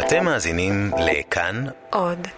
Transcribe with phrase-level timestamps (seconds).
[0.00, 2.28] אתם מאזינים לכאן עוד.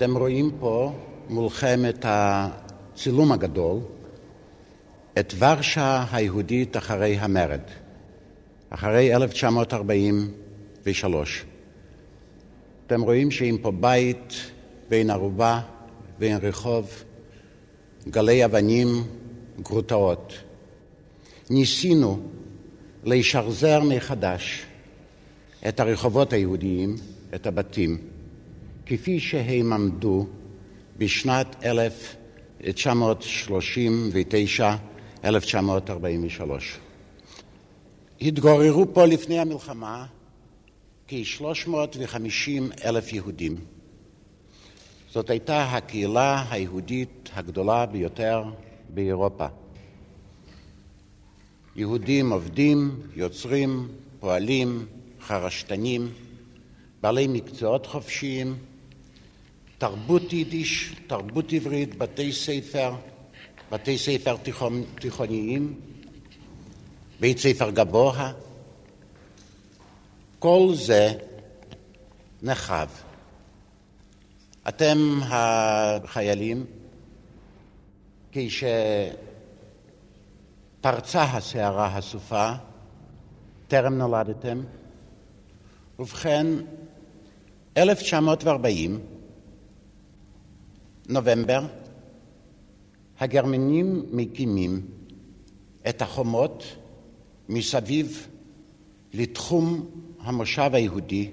[0.00, 0.92] אתם רואים פה
[1.28, 3.78] מולכם את הצילום הגדול,
[5.18, 7.60] את ורשה היהודית אחרי המרד,
[8.70, 11.44] אחרי 1943.
[12.86, 14.34] אתם רואים שאם פה בית
[14.90, 15.60] ואין ערובה
[16.18, 17.04] ואין רחוב,
[18.08, 18.88] גלי אבנים,
[19.62, 20.32] גרוטאות.
[21.50, 22.20] ניסינו
[23.04, 24.66] לשחזר מחדש
[25.68, 26.96] את הרחובות היהודיים,
[27.34, 28.19] את הבתים.
[28.90, 30.26] כפי שהם עמדו
[30.98, 31.62] בשנת 1939-1943.
[38.20, 40.06] התגוררו פה לפני המלחמה
[41.08, 43.56] כ-350 אלף יהודים.
[45.10, 48.44] זאת הייתה הקהילה היהודית הגדולה ביותר
[48.88, 49.46] באירופה.
[51.76, 53.88] יהודים עובדים, יוצרים,
[54.20, 54.86] פועלים,
[55.20, 56.08] חרשתנים,
[57.00, 58.54] בעלי מקצועות חופשיים,
[59.80, 62.94] תרבות יידיש, תרבות עברית, בתי ספר,
[63.72, 65.80] בתי ספר תיכון, תיכוניים,
[67.20, 68.32] בית ספר גבוה.
[70.38, 71.12] כל זה
[72.42, 73.02] נחרב.
[74.68, 76.66] אתם החיילים,
[78.32, 78.72] כשפרצה
[81.22, 82.52] הסערה הסופה,
[83.68, 84.62] טרם נולדתם,
[85.98, 86.46] ובכן,
[87.76, 89.00] 1940
[91.10, 91.60] נובמבר,
[93.18, 94.80] הגרמנים מקימים
[95.88, 96.64] את החומות
[97.48, 98.26] מסביב
[99.14, 99.86] לתחום
[100.20, 101.30] המושב היהודי,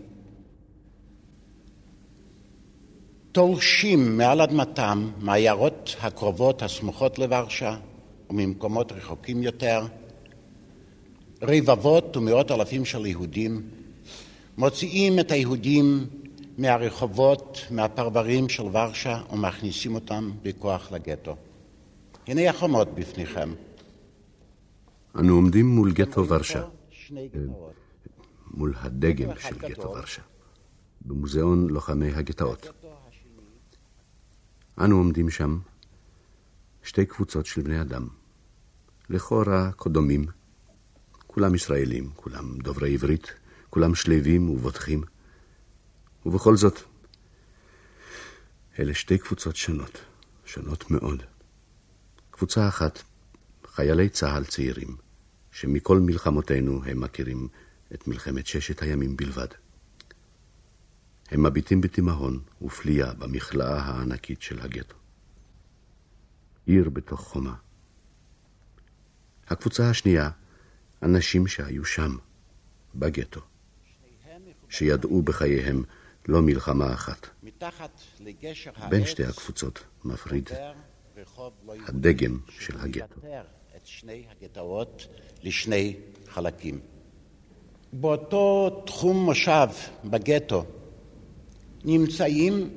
[3.31, 7.77] תולשים מעל אדמתם מהעיירות הקרובות הסמוכות לוורשה
[8.29, 9.85] וממקומות רחוקים יותר,
[11.41, 13.69] רבבות ומאות אלפים של יהודים,
[14.57, 16.05] מוציאים את היהודים
[16.57, 21.35] מהרחובות, מהפרברים של ורשה ומכניסים אותם בכוח לגטו.
[22.27, 23.53] הנה החומות בפניכם.
[25.19, 26.63] אנו עומדים מול גטו ורשה,
[28.51, 30.21] מול הדגל של גטו ורשה.
[31.01, 32.67] במוזיאון לוחמי הגטאות.
[34.81, 35.59] אנו עומדים שם,
[36.83, 38.07] שתי קבוצות של בני אדם,
[39.09, 40.25] לכאורה קודמים,
[41.27, 43.33] כולם ישראלים, כולם דוברי עברית,
[43.69, 45.01] כולם שלווים ובוטחים,
[46.25, 46.79] ובכל זאת,
[48.79, 49.99] אלה שתי קבוצות שונות,
[50.45, 51.23] שונות מאוד.
[52.31, 53.03] קבוצה אחת,
[53.65, 54.97] חיילי צה"ל צעירים,
[55.51, 57.47] שמכל מלחמותינו הם מכירים
[57.93, 59.47] את מלחמת ששת הימים בלבד.
[61.31, 64.95] הם מביטים בתימהון ופליאה במכלאה הענקית של הגטו.
[66.65, 67.55] עיר בתוך חומה.
[69.47, 70.29] הקבוצה השנייה,
[71.03, 72.17] אנשים שהיו שם,
[72.95, 73.41] בגטו,
[74.69, 75.83] שידעו בחייהם
[76.27, 77.27] לא מלחמה אחת.
[78.89, 80.49] בין שתי הקבוצות מפריד
[81.87, 83.21] הדגם של הגטו.
[83.75, 85.07] את שני הגטאות
[85.43, 85.95] לשני
[86.27, 86.79] חלקים.
[87.93, 89.67] באותו תחום מושב
[90.05, 90.65] בגטו
[91.83, 92.69] נמצאים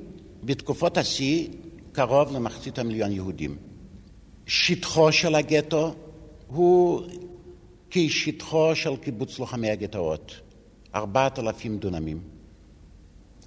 [0.43, 1.47] בתקופות השיא
[1.91, 3.57] קרוב למחצית המיליון יהודים.
[4.45, 5.95] שטחו של הגטו
[6.47, 7.01] הוא
[7.89, 10.31] כשטחו של קיבוץ לוחמי הגטאות,
[10.95, 12.21] ארבעת אלפים דונמים,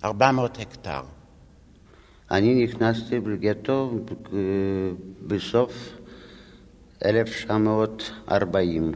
[0.05, 1.01] ארבע מאות הקטר.
[2.31, 3.99] אני נכנסתי לגטו
[5.27, 5.99] בסוף
[7.05, 8.93] 1940.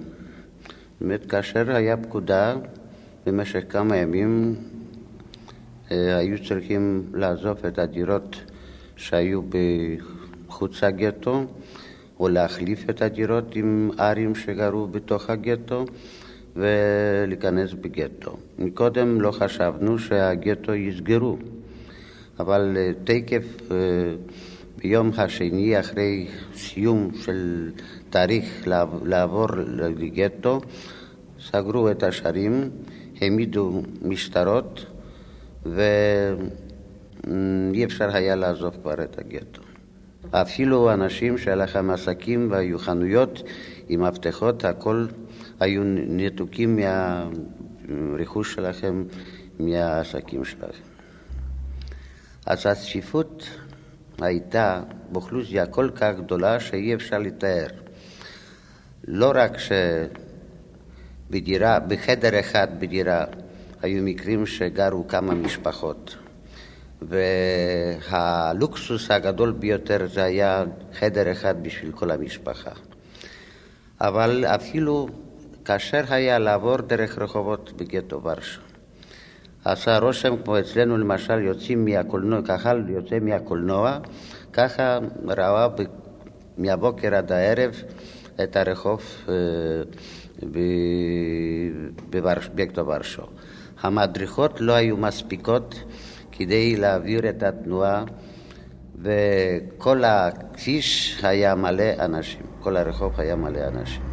[1.00, 2.56] באמת, כאשר היה פקודה,
[3.26, 4.54] במשך כמה ימים
[5.90, 8.36] אה, היו צריכים לעזוב את הדירות
[8.96, 9.40] שהיו
[10.48, 11.44] בחוץ הגטו,
[12.20, 15.84] או להחליף את הדירות עם ערים שגרו בתוך הגטו
[16.58, 18.36] ולהיכנס בגטו.
[18.58, 21.38] מקודם לא חשבנו שהגטו יסגרו,
[22.40, 23.76] אבל אה, תקף אה,
[24.78, 27.70] ביום השני אחרי סיום של
[28.10, 28.68] תאריך
[29.04, 29.46] לעבור
[29.98, 30.60] לגטו,
[31.40, 32.70] סגרו את השערים,
[33.20, 34.86] העמידו משטרות
[35.66, 35.84] ואי
[37.84, 39.62] אפשר היה לעזוב כבר את הגטו.
[40.30, 43.42] אפילו אנשים שהיה לכם עסקים והיו חנויות
[43.88, 45.06] עם מפתחות, הכל
[45.60, 46.78] היו נתוקים
[47.88, 49.04] מהרכוש שלכם,
[49.58, 50.82] מהעסקים שלכם.
[52.46, 53.48] אז הצפיפות
[54.20, 54.82] הייתה
[55.12, 57.66] באוכלוסייה כל כך גדולה שאי אפשר לתאר.
[59.04, 59.52] לא רק
[61.28, 63.24] שבדירה, בחדר אחד בדירה
[63.82, 66.16] היו מקרים שגרו כמה משפחות,
[67.02, 72.70] והלוקסוס הגדול ביותר זה היה חדר אחד בשביל כל המשפחה.
[74.00, 75.08] אבל אפילו
[75.68, 78.60] כאשר היה לעבור דרך רחובות בגטו ורשה,
[79.64, 83.98] עשה רושם כמו אצלנו למשל יוצאים מהקולנוע, קהל יוצא מהקולנוע,
[84.52, 85.68] ככה ראה
[86.58, 87.82] מהבוקר עד הערב
[88.42, 89.34] את הרחוב אה,
[92.54, 93.22] בגטו ורשו.
[93.80, 95.74] המדריכות לא היו מספיקות
[96.32, 98.04] כדי להעביר את התנועה
[99.02, 104.07] וכל הכביש היה מלא אנשים, כל הרחוב היה מלא אנשים.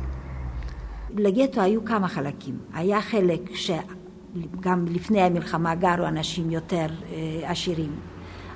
[1.18, 2.58] לגטו היו כמה חלקים.
[2.74, 7.92] היה חלק שגם לפני המלחמה גרו אנשים יותר אה, עשירים.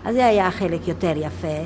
[0.06, 1.58] אז זה היה חלק יותר יפה,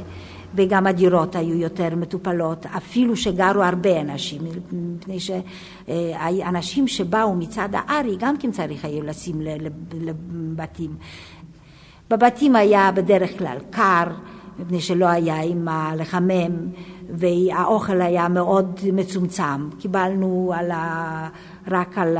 [0.55, 4.41] וגם הדירות היו יותר מטופלות, אפילו שגרו הרבה אנשים,
[4.71, 9.41] מפני שאנשים שבאו מצד הארי גם כן צריך היה לשים
[10.01, 10.95] לבתים.
[12.09, 14.07] בבתים היה בדרך כלל קר,
[14.59, 15.67] מפני שלא היה עם
[15.97, 16.67] לחמם,
[17.09, 19.69] והאוכל היה מאוד מצומצם.
[19.79, 21.29] קיבלנו על ה...
[21.67, 22.17] רק על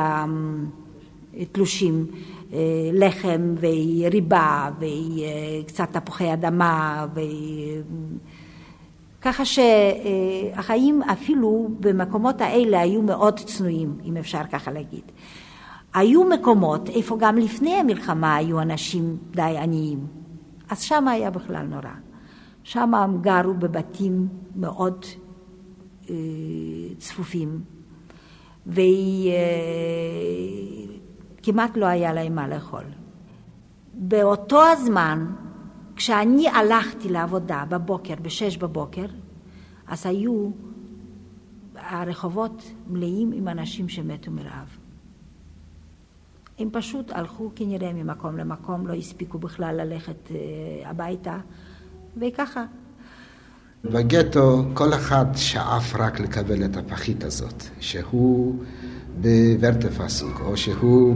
[1.38, 2.06] התלושים
[2.54, 2.60] אה,
[2.94, 7.20] לחם וריבה וקצת תפוחי אדמה ו...
[9.22, 15.12] ככה שהחיים אפילו במקומות האלה היו מאוד צנועים, אם אפשר ככה להגיד.
[15.94, 20.00] היו מקומות איפה גם לפני המלחמה היו אנשים די עניים,
[20.70, 22.12] אז שם היה בכלל נורא.
[22.63, 25.05] שם הם גרו בבתים מאוד
[26.10, 26.15] אה,
[26.98, 27.62] צפופים,
[28.67, 28.88] וכמעט
[31.75, 32.84] אה, לא היה להם מה לאכול.
[33.93, 35.25] באותו הזמן,
[35.96, 39.05] כשאני הלכתי לעבודה בבוקר, בשש בבוקר,
[39.88, 40.50] אז היו
[41.75, 44.77] הרחובות מלאים עם אנשים שמתו מרעב.
[46.60, 51.39] הם פשוט הלכו כנראה ממקום למקום, לא הספיקו בכלל ללכת אה, הביתה,
[52.17, 52.65] וככה.
[53.86, 58.55] בגטו כל אחד שאף רק לקבל את הפחית הזאת, שהוא
[59.22, 61.15] בוורטפסונג, או שהוא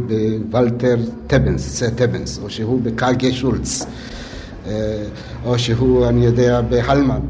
[0.49, 3.85] בוולטר טבנס, טבנס, או שהוא בקלגה שולץ,
[4.65, 5.07] אה,
[5.45, 7.21] או שהוא, אני יודע, בהלמן.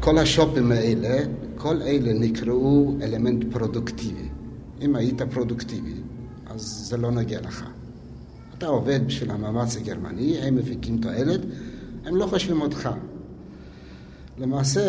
[0.00, 1.18] כל השופים האלה,
[1.56, 4.28] כל אלה נקראו אלמנט פרודוקטיבי.
[4.80, 5.94] אם היית פרודוקטיבי,
[6.46, 7.64] אז זה לא נגיע לך.
[8.58, 11.40] אתה עובד בשביל המאמץ הגרמני, הם מפיקים תועלת,
[12.04, 12.88] הם לא חושבים אותך.
[14.38, 14.80] למעשה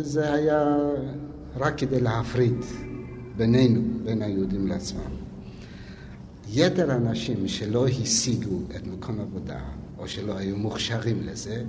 [0.00, 0.76] זה היה
[1.56, 2.64] רק כדי להפריד
[3.36, 5.00] בינינו, בין היהודים לעצמם.
[6.52, 9.60] יתר האנשים שלא השיגו את מקום עבודה,
[9.98, 11.64] או שלא היו מוכשרים לזה,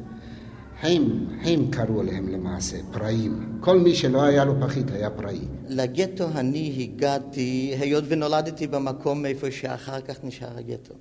[0.81, 3.57] הם, הם קראו להם למעשה פראים.
[3.59, 5.39] כל מי שלא היה לו פחית היה פראי.
[5.67, 10.93] לגטו אני הגעתי, היות ונולדתי במקום איפה שאחר כך נשאר הגטו.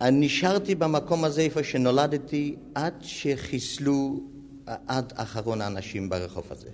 [0.00, 4.20] אני נשארתי במקום הזה איפה שנולדתי עד שחיסלו
[4.66, 6.68] עד אחרון האנשים ברחוב הזה.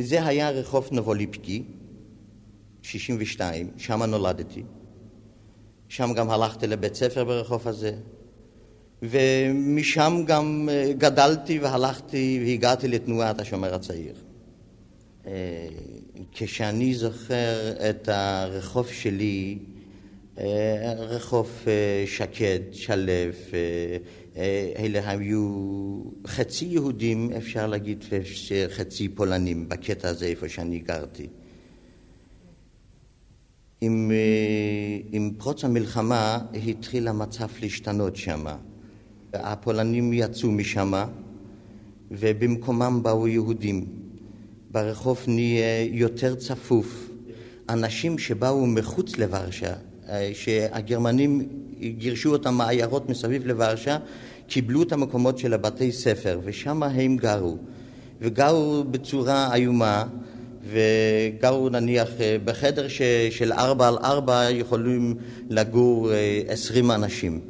[0.00, 1.62] זה היה רחוב נבוליפקי,
[2.82, 4.62] 62, שם נולדתי.
[5.88, 7.92] שם גם הלכתי לבית ספר ברחוב הזה,
[9.02, 14.14] ומשם גם אה, גדלתי והלכתי והגעתי לתנועת השומר הצעיר.
[15.26, 15.32] אה,
[16.32, 19.58] כשאני זוכר את הרחוב שלי,
[20.98, 21.64] רחוב
[22.06, 23.12] שקד, שלו,
[24.78, 31.26] אלה היו חצי יהודים, אפשר להגיד, וחצי פולנים, בקטע הזה איפה שאני גרתי.
[33.80, 34.12] עם,
[35.12, 36.38] עם פרוץ המלחמה
[36.68, 38.56] התחיל המצב להשתנות שמה.
[39.32, 40.92] הפולנים יצאו משם
[42.10, 43.86] ובמקומם באו יהודים.
[44.70, 47.10] ברחוב נהיה יותר צפוף.
[47.68, 49.78] אנשים שבאו מחוץ לוורשה, אה,
[50.34, 51.48] שהגרמנים
[51.80, 53.98] גירשו אותם מעיירות מסביב לוורשה,
[54.46, 57.56] קיבלו את המקומות של הבתי ספר ושם הם גרו.
[58.20, 60.04] וגרו בצורה איומה
[60.70, 62.88] וגרו נניח אה, בחדר
[63.30, 65.14] של ארבע על ארבע יכולים
[65.50, 67.40] לגור אה, עשרים אנשים.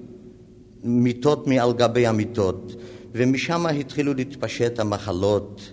[0.84, 2.76] מיטות מעל גבי המיטות,
[3.12, 5.72] ומשם התחילו להתפשט המחלות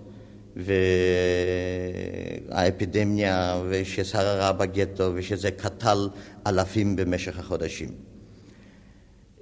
[2.49, 6.09] והאפידמיה וששררה בגטו ושזה קטל
[6.47, 7.89] אלפים במשך החודשים.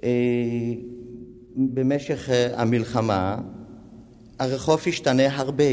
[0.04, 0.10] אה,
[1.56, 3.36] במשך אה, המלחמה
[4.38, 5.64] הרחוב השתנה הרבה,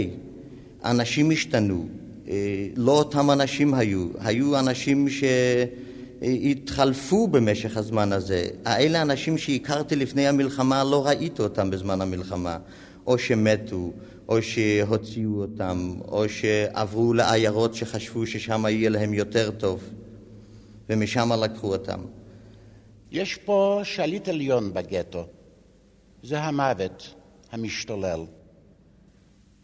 [0.85, 1.87] אנשים השתנו,
[2.29, 5.23] אה, לא אותם אנשים היו, היו אנשים ש...
[6.21, 8.47] התחלפו במשך הזמן הזה.
[8.65, 12.57] האלה אנשים שהכרתי לפני המלחמה, לא ראיתי אותם בזמן המלחמה.
[13.07, 13.91] או שמתו,
[14.29, 19.83] או שהוציאו אותם, או שעברו לעיירות שחשבו ששם יהיה להם יותר טוב,
[20.89, 22.01] ומשם לקחו אותם.
[23.11, 25.25] יש פה שליט עליון בגטו.
[26.23, 27.13] זה המוות
[27.51, 28.25] המשתולל.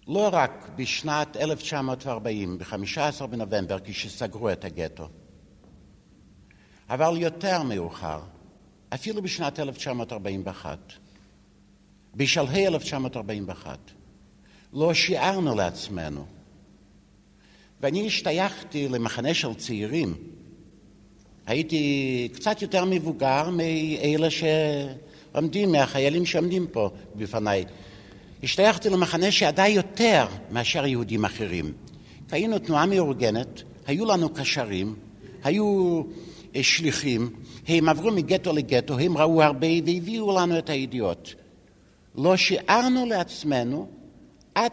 [0.08, 5.08] לא רק בשנת 1940, ב-15 בנובמבר, כשסגרו את הגטו.
[6.90, 8.20] אבל יותר מאוחר,
[8.94, 10.94] אפילו בשנת 1941,
[12.16, 13.80] בשלהי 1941,
[14.76, 16.26] לא שיערנו לעצמנו.
[17.82, 20.14] ואני השתייכתי למחנה של צעירים.
[21.46, 27.66] הייתי קצת יותר מבוגר מאלה שעומדים, מהחיילים שעומדים פה בפניי.
[28.44, 31.74] השתייכתי למחנה שידע יותר מאשר יהודים אחרים.
[32.30, 34.96] כי היינו תנועה מאורגנת, היו לנו קשרים,
[35.44, 36.02] היו
[36.62, 37.30] שליחים,
[37.68, 41.36] הם עברו מגטו לגטו, הם ראו הרבה והביאו לנו את הידיעות.
[42.16, 43.95] לא שיערנו לעצמנו
[44.56, 44.72] עד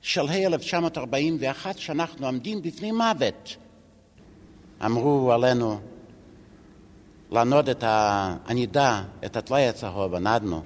[0.00, 3.56] שלהי 1941 שאנחנו עומדים בפני מוות.
[4.84, 5.80] אמרו עלינו
[7.30, 10.62] לענוד את הענידה, את הטלאי הצהוב, ענדנו.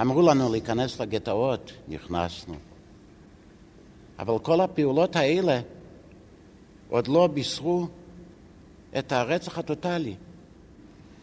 [0.00, 2.54] אמרו לנו להיכנס לגטאות, נכנסנו.
[4.18, 5.60] אבל כל הפעולות האלה
[6.88, 7.86] עוד לא בישרו
[8.98, 10.14] את הרצח הטוטלי.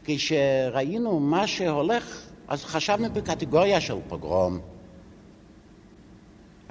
[0.04, 4.73] כשראינו מה שהולך, אז חשבנו בקטגוריה של פוגרום.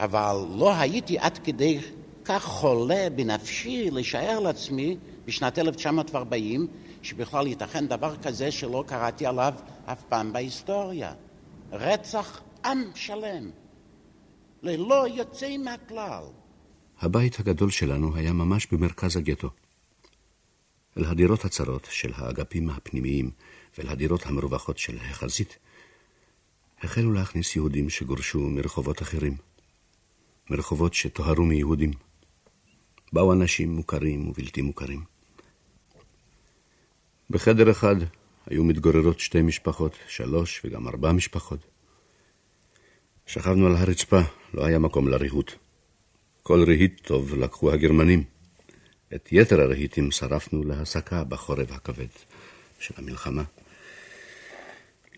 [0.02, 1.78] אבל לא הייתי עד כדי
[2.24, 6.66] כך חולה בנפשי לשער לעצמי בשנת 1940
[7.02, 9.54] שבכלל ייתכן דבר כזה שלא קראתי עליו
[9.86, 11.12] אף פעם בהיסטוריה.
[11.72, 13.50] רצח עם שלם,
[14.62, 16.24] ללא יוצא מהכלל.
[17.00, 19.50] הבית הגדול שלנו היה ממש במרכז הגטו.
[20.98, 23.30] אל הדירות הצרות של האגפים הפנימיים
[23.78, 25.58] ואל הדירות המרווחות של החזית,
[26.82, 29.51] החלו להכניס יהודים שגורשו מרחובות אחרים,
[30.52, 31.90] מרחובות שטוהרו מיהודים.
[33.12, 35.04] באו אנשים מוכרים ובלתי מוכרים.
[37.30, 37.96] בחדר אחד
[38.46, 41.58] היו מתגוררות שתי משפחות, שלוש וגם ארבע משפחות.
[43.26, 44.20] שכבנו על הרצפה,
[44.54, 45.52] לא היה מקום לריהוט.
[46.42, 48.24] כל רהיט טוב לקחו הגרמנים.
[49.14, 52.12] את יתר הרהיטים שרפנו להסקה בחורב הכבד
[52.78, 53.42] של המלחמה.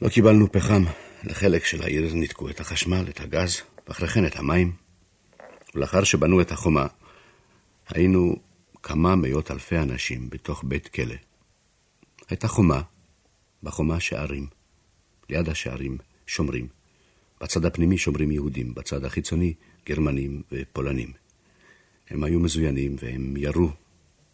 [0.03, 0.85] לא קיבלנו פחם,
[1.25, 4.84] לחלק של העיר ניתקו את החשמל, את הגז, ואחרי כן את המים.
[5.75, 6.87] ולאחר שבנו את החומה,
[7.89, 8.37] היינו
[8.83, 11.15] כמה מאות אלפי אנשים בתוך בית כלא.
[12.29, 12.83] הייתה חומה,
[13.63, 14.47] בחומה שערים.
[15.31, 16.67] ליד השערים שומרים.
[17.41, 19.55] בצד הפנימי שומרים יהודים, בצד החיצוני
[19.87, 21.13] גרמנים ופולנים.
[22.11, 23.71] הם היו מזוינים והם ירו.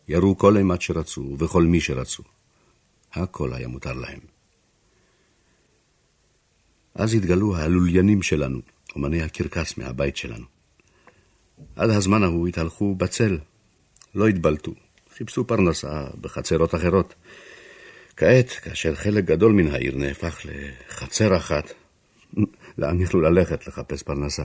[0.09, 2.23] ירו כל אימת שרצו ובכל מי שרצו.
[3.12, 4.20] הכל היה מותר להם.
[6.94, 8.61] אז התגלו הלוליינים שלנו,
[8.94, 10.60] אומני הקרקס מהבית שלנו.
[11.76, 13.38] עד הזמן ההוא התהלכו בצל,
[14.14, 14.73] לא התבלטו,
[15.14, 17.14] חיפשו פרנסה בחצרות אחרות.
[18.17, 21.73] כעת, כאשר חלק גדול מן העיר נהפך לחצר אחת,
[22.79, 24.43] לאן יכלו ללכת לחפש פרנסה?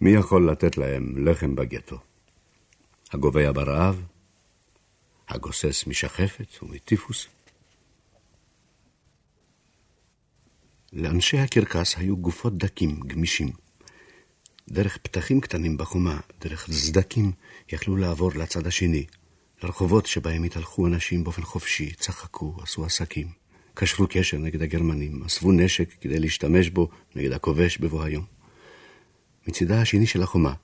[0.00, 1.98] מי יכול לתת להם לחם בגטו?
[3.12, 4.02] הגובע ברעב?
[5.28, 7.26] הגוסס משחפת ומטיפוס?
[10.92, 13.69] לאנשי הקרקס היו גופות דקים, גמישים.
[14.72, 17.32] דרך פתחים קטנים בחומה, דרך סדקים,
[17.72, 19.04] יכלו לעבור לצד השני,
[19.62, 23.28] לרחובות שבהם התהלכו אנשים באופן חופשי, צחקו, עשו עסקים,
[23.74, 28.24] קשרו קשר נגד הגרמנים, אספו נשק כדי להשתמש בו נגד הכובש בבוא היום.
[29.48, 30.54] מצידה השני של החומה,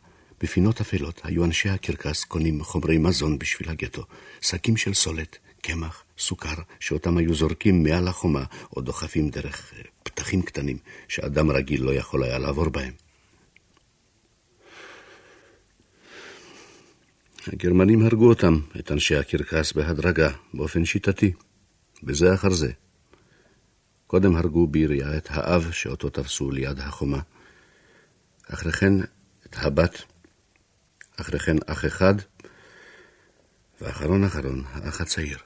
[0.40, 4.04] בפינות אפלות, היו אנשי הקרקס קונים חומרי מזון בשביל הגטו,
[4.40, 8.44] שקים של סולת, קמח, סוכר, שאותם היו זורקים מעל החומה,
[8.76, 13.05] או דוחפים דרך אה, פתחים קטנים, שאדם רגיל לא יכול היה לעבור בהם.
[17.52, 21.32] הגרמנים הרגו אותם, את אנשי הקרקס, בהדרגה, באופן שיטתי,
[22.02, 22.72] בזה אחר זה.
[24.06, 27.20] קודם הרגו בירייה את האב שאותו תפסו ליד החומה,
[28.46, 28.92] אחרי כן
[29.46, 30.02] את הבת,
[31.16, 32.14] אחרי כן אח אחד,
[33.80, 35.38] ואחרון אחרון, האח הצעיר.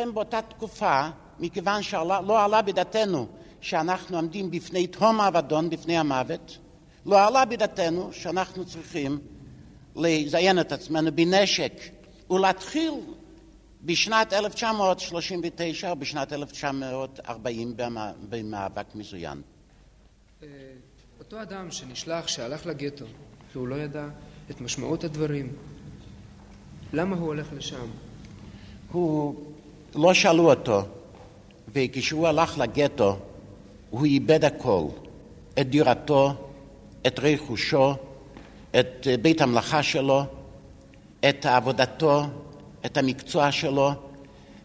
[0.00, 1.08] לכן באותה תקופה,
[1.40, 3.26] מכיוון שלא עלה בדעתנו
[3.60, 6.58] שאנחנו עומדים בפני תהום האבדון, בפני המוות,
[7.06, 9.18] לא עלה בדעתנו שאנחנו צריכים
[9.96, 11.72] לזיין את עצמנו בנשק
[12.30, 12.94] ולהתחיל
[13.82, 17.74] בשנת 1939 או בשנת 1940
[18.28, 19.42] במאבק מזוין.
[20.42, 20.48] אה,
[21.18, 23.04] אותו אדם שנשלח, שהלך לגטו,
[23.52, 24.08] והוא לא ידע
[24.50, 25.52] את משמעות הדברים,
[26.92, 27.86] למה הוא הולך לשם?
[28.92, 29.49] הוא
[29.94, 30.82] לא שאלו אותו,
[31.68, 33.16] וכשהוא הלך לגטו,
[33.90, 34.84] הוא איבד הכל,
[35.60, 36.34] את דירתו,
[37.06, 37.94] את רכושו,
[38.70, 40.24] את בית המלאכה שלו,
[41.28, 42.24] את עבודתו,
[42.86, 43.92] את המקצוע שלו,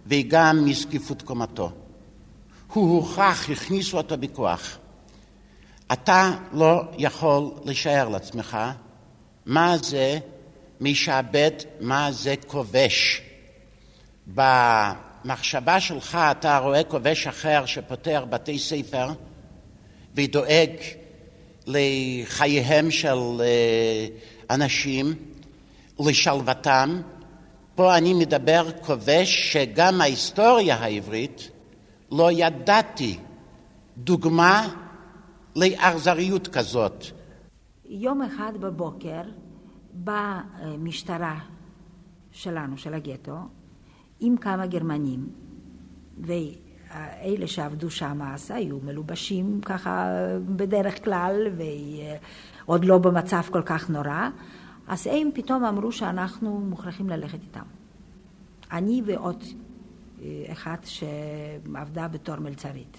[0.08, 1.72] וגם מזקיפות קומתו.
[2.74, 4.78] הוא הוכרח, הכניסו אותו בכוח.
[5.94, 8.58] אתה לא יכול לשער לעצמך
[9.46, 10.18] מה זה
[10.82, 13.22] משעבד, מה זה כובש.
[15.26, 19.08] במחשבה שלך אתה רואה כובש אחר שפותח בתי ספר
[20.16, 20.70] ודואג
[21.68, 24.08] לחייהם של אה,
[24.50, 25.14] אנשים,
[26.00, 27.02] לשלוותם.
[27.76, 31.50] פה אני מדבר כובש שגם ההיסטוריה העברית
[32.12, 33.18] לא ידעתי
[33.98, 34.68] דוגמה
[35.56, 37.06] לאכזריות כזאת.
[37.86, 39.22] יום אחד בבוקר
[39.94, 40.42] באה
[40.78, 41.40] משטרה
[42.32, 43.36] שלנו, של הגטו,
[44.20, 45.30] עם כמה גרמנים,
[46.18, 50.08] ואלה שעבדו שם אז היו מלובשים ככה
[50.56, 51.48] בדרך כלל,
[52.66, 54.30] ועוד לא במצב כל כך נורא,
[54.88, 57.66] אז הם פתאום אמרו שאנחנו מוכרחים ללכת איתם.
[58.72, 59.44] אני ועוד
[60.22, 62.98] אה, אחת שעבדה בתור מלצרית.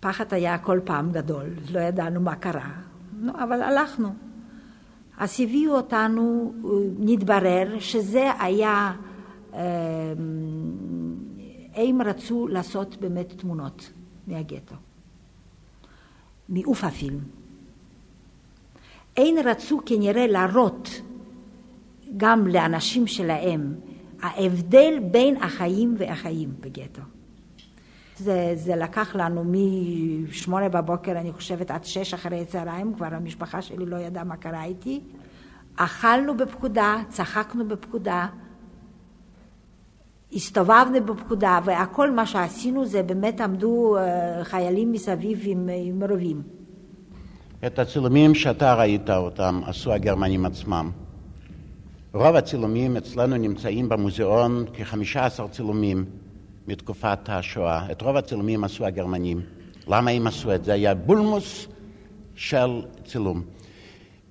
[0.00, 2.70] פחד היה כל פעם גדול, לא ידענו מה קרה,
[3.34, 4.25] אבל הלכנו.
[5.18, 6.52] אז הביאו אותנו,
[6.98, 8.92] נתברר שזה היה,
[9.54, 10.12] אה,
[11.74, 13.92] הם רצו לעשות באמת תמונות
[14.26, 14.74] מהגטו,
[16.48, 17.18] מעוף הפילם.
[19.16, 21.02] הם רצו כנראה להראות
[22.16, 23.74] גם לאנשים שלהם
[24.22, 27.02] ההבדל בין החיים והחיים בגטו.
[28.18, 33.86] זה, זה לקח לנו משמונה בבוקר, אני חושבת, עד שש אחרי צהריים, כבר המשפחה שלי
[33.86, 35.00] לא ידעה מה קרה איתי.
[35.76, 38.26] אכלנו בפקודה, צחקנו בפקודה,
[40.32, 46.42] הסתובבנו בפקודה, והכל מה שעשינו זה באמת עמדו אה, חיילים מסביב עם, עם רובים.
[47.66, 50.90] את הצילומים שאתה ראית אותם עשו הגרמנים עצמם.
[52.14, 56.04] רוב הצילומים אצלנו נמצאים במוזיאון, כ-15 צילומים.
[56.68, 57.92] מתקופת השואה.
[57.92, 59.40] את רוב הצילומים עשו הגרמנים.
[59.88, 60.72] למה הם עשו את זה?
[60.72, 61.66] היה בולמוס
[62.34, 63.42] של צילום.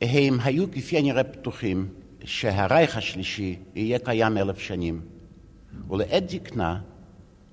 [0.01, 1.87] הם היו כפי הנראה פתוחים
[2.23, 5.01] שהרייך השלישי יהיה קיים אלף שנים.
[5.89, 6.79] ולעת זקנה,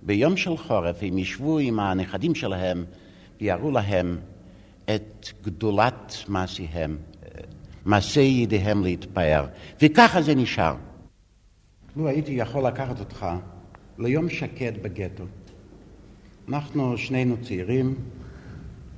[0.02, 2.84] ביום של חורף, הם ישבו עם הנכדים שלהם
[3.40, 4.18] ויראו להם
[4.84, 6.98] את גדולת מעשיהם,
[7.84, 9.46] מעשי ידיהם להתפאר.
[9.82, 10.74] וככה זה נשאר.
[11.96, 13.26] לו הייתי יכול לקחת אותך
[14.02, 15.24] ליום שקט בגטו.
[16.48, 17.94] אנחנו שנינו צעירים,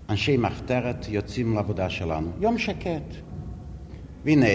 [0.08, 2.30] אנשי מחתרת, יוצאים לעבודה שלנו.
[2.40, 3.14] יום שקט.
[4.24, 4.46] והנה,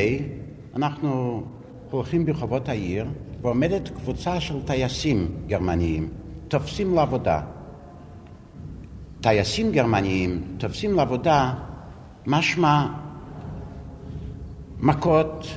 [0.75, 1.43] אנחנו
[1.91, 3.07] הולכים ברחובות העיר,
[3.41, 6.09] ועומדת קבוצה של טייסים גרמניים,
[6.47, 7.41] תופסים לעבודה.
[9.21, 11.53] טייסים גרמניים תופסים לעבודה,
[12.27, 12.87] משמע
[14.79, 15.47] מכות,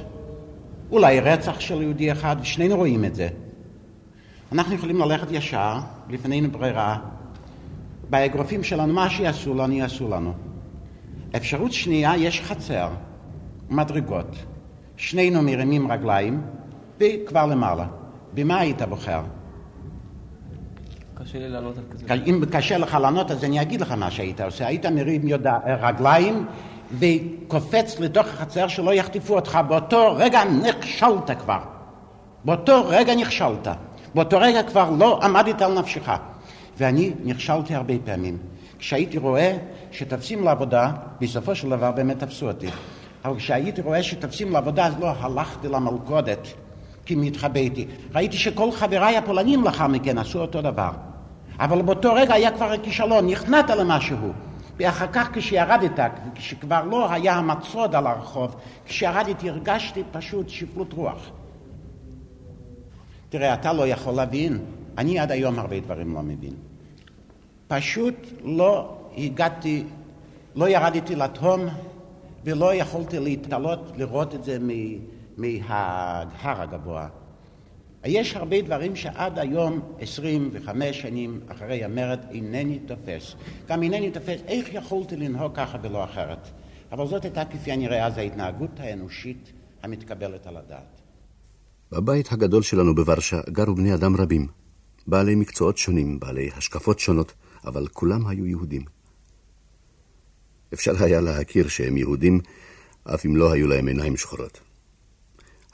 [0.90, 3.28] אולי רצח של יהודי אחד, ושנינו רואים את זה.
[4.52, 6.98] אנחנו יכולים ללכת ישר, לפנינו ברירה,
[8.10, 10.32] באגרופים שלנו, מה שיעשו לנו, יעשו לנו.
[11.36, 12.88] אפשרות שנייה, יש חצר,
[13.70, 14.36] מדרגות.
[14.96, 16.42] שנינו מרימים רגליים,
[17.00, 17.86] וכבר למעלה.
[18.34, 19.20] במה היית בוחר?
[21.14, 22.14] קשה לי לענות על כזה.
[22.26, 24.66] אם קשה לך לענות, אז אני אגיד לך מה שהיית עושה.
[24.66, 26.46] היית מרים יודע, רגליים
[26.98, 29.58] וקופץ לתוך החצר שלא יחטפו אותך.
[29.68, 31.60] באותו רגע נכשלת כבר.
[32.44, 33.68] באותו רגע נכשלת.
[34.14, 36.10] באותו רגע כבר לא עמדת על נפשך.
[36.78, 38.38] ואני נכשלתי הרבה פעמים.
[38.78, 39.56] כשהייתי רואה
[39.90, 42.68] שתופסים לעבודה, בסופו של דבר באמת תפסו אותי.
[43.24, 46.48] אבל כשהייתי רואה שתופסים לעבודה, אז לא הלכתי למלכודת
[47.06, 47.86] כי מתחבאתי.
[48.14, 50.90] ראיתי שכל חבריי הפולנים לאחר מכן עשו אותו דבר.
[51.58, 54.32] אבל באותו רגע היה כבר כישלון, נכנעת למשהו.
[54.76, 56.00] ואחר כך כשירדת,
[56.34, 61.30] כשכבר לא היה המצוד על הרחוב, כשירדתי הרגשתי פשוט שפלות רוח.
[63.32, 64.58] תראה, אתה לא יכול להבין,
[64.98, 66.54] אני עד היום הרבה דברים לא מבין.
[67.68, 68.14] פשוט
[68.44, 69.84] לא הגעתי,
[70.54, 71.60] לא ירדתי לתהום
[72.44, 74.58] ולא יכולתי להתעלות, לראות את זה
[75.36, 77.08] מההר הגבוה.
[78.04, 83.34] יש הרבה דברים שעד היום, 25 שנים אחרי המרד, אינני תופס.
[83.68, 86.48] גם אינני תופס איך יכולתי לנהוג ככה ולא אחרת.
[86.92, 91.01] אבל זאת הייתה כפי הנראה אז ההתנהגות האנושית המתקבלת על הדעת.
[91.92, 94.46] בבית הגדול שלנו בוורשה גרו בני אדם רבים,
[95.06, 97.32] בעלי מקצועות שונים, בעלי השקפות שונות,
[97.64, 98.82] אבל כולם היו יהודים.
[100.74, 102.40] אפשר היה להכיר שהם יהודים,
[103.04, 104.60] אף אם לא היו להם עיניים שחורות.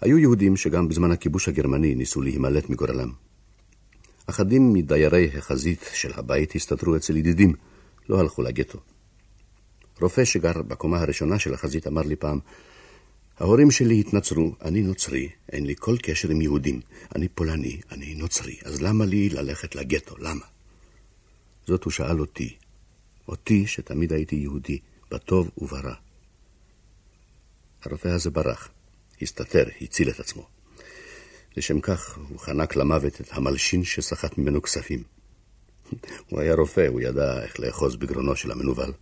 [0.01, 3.11] היו יהודים שגם בזמן הכיבוש הגרמני ניסו להימלט מגורלם.
[4.27, 7.55] אחדים מדיירי החזית של הבית הסתתרו אצל ידידים,
[8.09, 8.79] לא הלכו לגטו.
[10.01, 12.39] רופא שגר בקומה הראשונה של החזית אמר לי פעם,
[13.41, 16.81] ההורים שלי התנצרו, אני נוצרי, אין לי כל קשר עם יהודים.
[17.15, 20.17] אני פולני, אני נוצרי, אז למה לי ללכת לגטו?
[20.19, 20.45] למה?
[21.67, 22.57] זאת הוא שאל אותי,
[23.29, 24.79] אותי שתמיד הייתי יהודי,
[25.11, 25.95] בטוב וברע.
[27.83, 28.69] הרופא הזה ברח,
[29.23, 30.47] הסתתר, הציל את עצמו.
[31.57, 35.03] לשם כך הוא חנק למוות את המלשין שסחט ממנו כספים.
[36.29, 38.93] הוא היה רופא, הוא ידע איך לאחוז בגרונו של המנוול.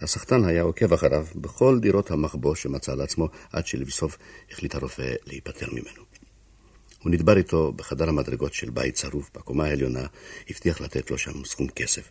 [0.00, 4.18] הסחטן היה עוקב אחריו בכל דירות המחבוא שמצא לעצמו, עד שלבסוף
[4.50, 6.02] החליט הרופא להיפטר ממנו.
[7.02, 10.06] הוא נדבר איתו בחדר המדרגות של בית צרוף בקומה העליונה,
[10.50, 12.10] הבטיח לתת לו שם סכום כסף.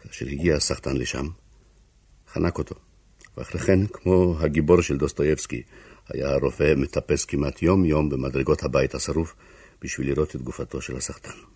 [0.00, 1.28] כאשר הגיע הסחטן לשם,
[2.28, 2.74] חנק אותו,
[3.36, 5.62] ואחרי כן, כמו הגיבור של דוסטויבסקי,
[6.08, 9.34] היה הרופא מטפס כמעט יום-יום במדרגות הבית השרוף
[9.82, 11.55] בשביל לראות את גופתו של הסחטן.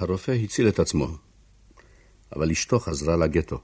[0.00, 1.16] הרופא הציל את עצמו,
[2.36, 3.60] אבל אשתו חזרה לגטו.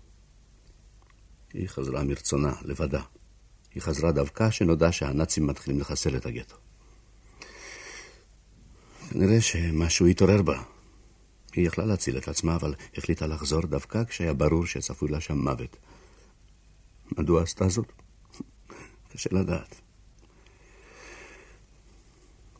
[1.52, 3.02] היא חזרה מרצונה, לבדה.
[3.74, 6.56] היא חזרה דווקא כשנודע שהנאצים מתחילים לחסל את הגטו.
[9.10, 10.62] כנראה שמשהו התעורר בה.
[11.52, 15.76] היא יכלה להציל את עצמה, אבל החליטה לחזור דווקא כשהיה ברור שצפוי לה שם מוות.
[17.18, 17.92] מדוע עשתה זאת?
[19.12, 19.80] קשה לדעת.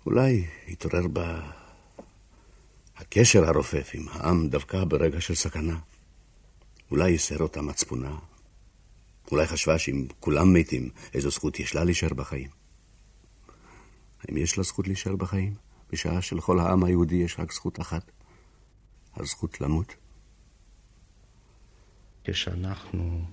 [0.07, 1.51] אולי התעורר בה
[2.97, 5.79] הקשר הרופף עם העם דווקא ברגע של סכנה.
[6.91, 8.17] אולי ייסר אותה מצפונה.
[9.31, 12.51] אולי חשבה שאם כולם מתים, איזו זכות יש לה להישאר בחיים.
[14.21, 15.55] האם יש לה זכות להישאר בחיים,
[15.93, 18.11] בשעה שלכל העם היהודי יש רק זכות אחת?
[19.17, 19.95] הזכות למות?
[22.25, 23.25] כשאנחנו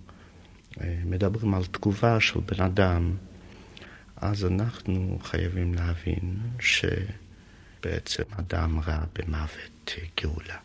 [0.81, 3.17] אה, מדברים על תגובה של בן אדם,
[4.15, 6.85] אז אנחנו חייבים להבין ש...
[7.83, 9.91] בעצם אדם רע במוות
[10.21, 10.57] גאולה.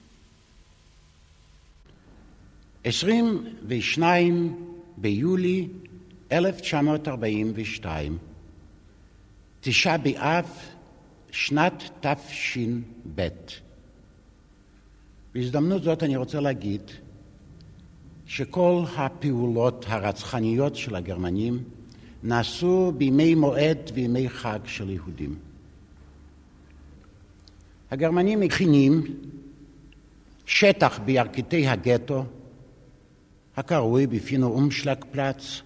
[2.85, 4.57] 22
[4.97, 5.69] ביולי
[6.33, 8.19] 1942,
[9.61, 10.47] תשעה באב,
[11.31, 13.29] שנת תש"ב.
[15.35, 16.83] בהזדמנות זאת אני רוצה להגיד
[18.27, 21.65] שכל הפעולות הרצחניות של הגרמנים
[22.23, 25.48] נעשו בימי מועד וימי חג של יהודים.
[27.91, 29.05] הגרמנים מכינים
[30.47, 32.25] שטח בירכתי הגטו,
[33.57, 35.63] הקרוי בפינו אומשלג פלאץ.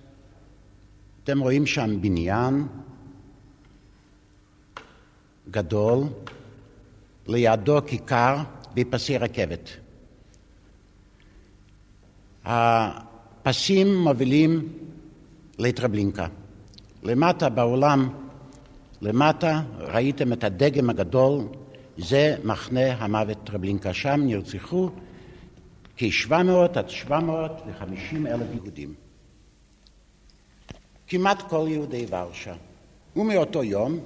[1.24, 2.66] אתם רואים שם בניין
[5.50, 6.04] גדול,
[7.26, 8.36] לידו כיכר
[8.76, 9.70] ופסי רכבת.
[12.44, 14.68] הפסים מובילים
[15.58, 16.26] לטרבלינקה.
[17.02, 18.08] למטה בעולם,
[19.00, 21.44] למטה ראיתם את הדגם הגדול
[22.02, 23.94] זה מחנה המוות טרבלינקה.
[23.94, 24.90] שם נרצחו
[25.96, 28.94] כ-700 עד 750 אלף יהודים.
[31.06, 32.54] כמעט כל יהודי ורשה.
[33.16, 33.98] ומאותו יום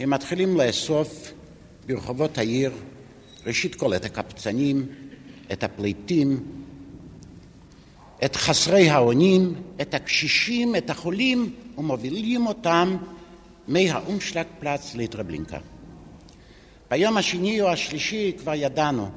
[0.00, 1.32] הם מתחילים לאסוף
[1.86, 2.72] ברחובות העיר,
[3.46, 4.86] ראשית כל את הקפצנים,
[5.52, 6.44] את הפליטים,
[8.24, 12.96] את חסרי האונים, את הקשישים, את החולים, ומובילים אותם
[13.68, 15.58] מהאומשלג פלאץ לטרבלינקה.
[16.92, 19.10] ביום השני או השלישי כבר ידענו,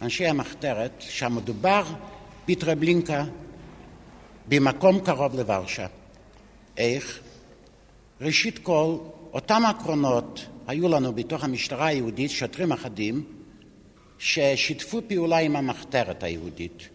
[0.00, 1.82] אנשי המחתרת, שהמדובר
[2.48, 3.24] בטרבלינקה
[4.48, 5.86] במקום קרוב לוורשה.
[6.76, 7.20] איך?
[8.20, 8.96] ראשית כל,
[9.32, 13.24] אותם עקרונות היו לנו בתוך המשטרה היהודית, שוטרים אחדים,
[14.18, 16.88] ששיתפו פעולה עם המחתרת היהודית,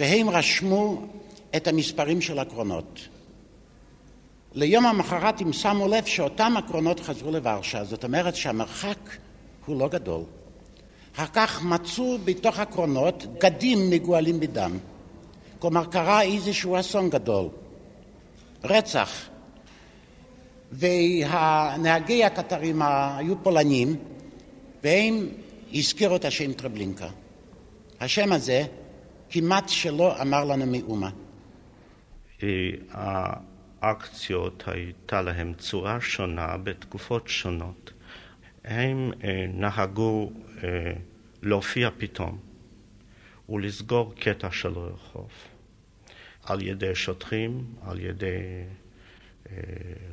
[0.00, 1.06] והם רשמו
[1.56, 3.08] את המספרים של הקרונות.
[4.54, 8.98] ליום המחרת הם שמו לב שאותם הקרונות חזרו לוורשה, זאת אומרת שהמרחק
[9.68, 10.22] הוא לא גדול.
[11.14, 14.78] אחר כך מצאו בתוך הקרונות גדים מגואלים בדם.
[15.58, 17.48] כלומר קרה איזשהו אסון גדול,
[18.64, 19.28] רצח.
[20.72, 23.96] והנהגי הקטרים היו פולנים
[24.84, 25.28] והם
[25.74, 27.08] הזכירו את השם טרבלינקה.
[28.00, 28.64] השם הזה
[29.30, 31.10] כמעט שלא אמר לנו מאומה.
[33.82, 37.92] האקציות הייתה להם צורה שונה בתקופות שונות.
[38.64, 40.32] הם אה, נהגו
[40.64, 40.92] אה,
[41.42, 42.38] להופיע פתאום
[43.48, 45.30] ולסגור קטע של רחוב
[46.44, 48.64] על ידי שוטרים, על ידי
[49.50, 49.56] אה,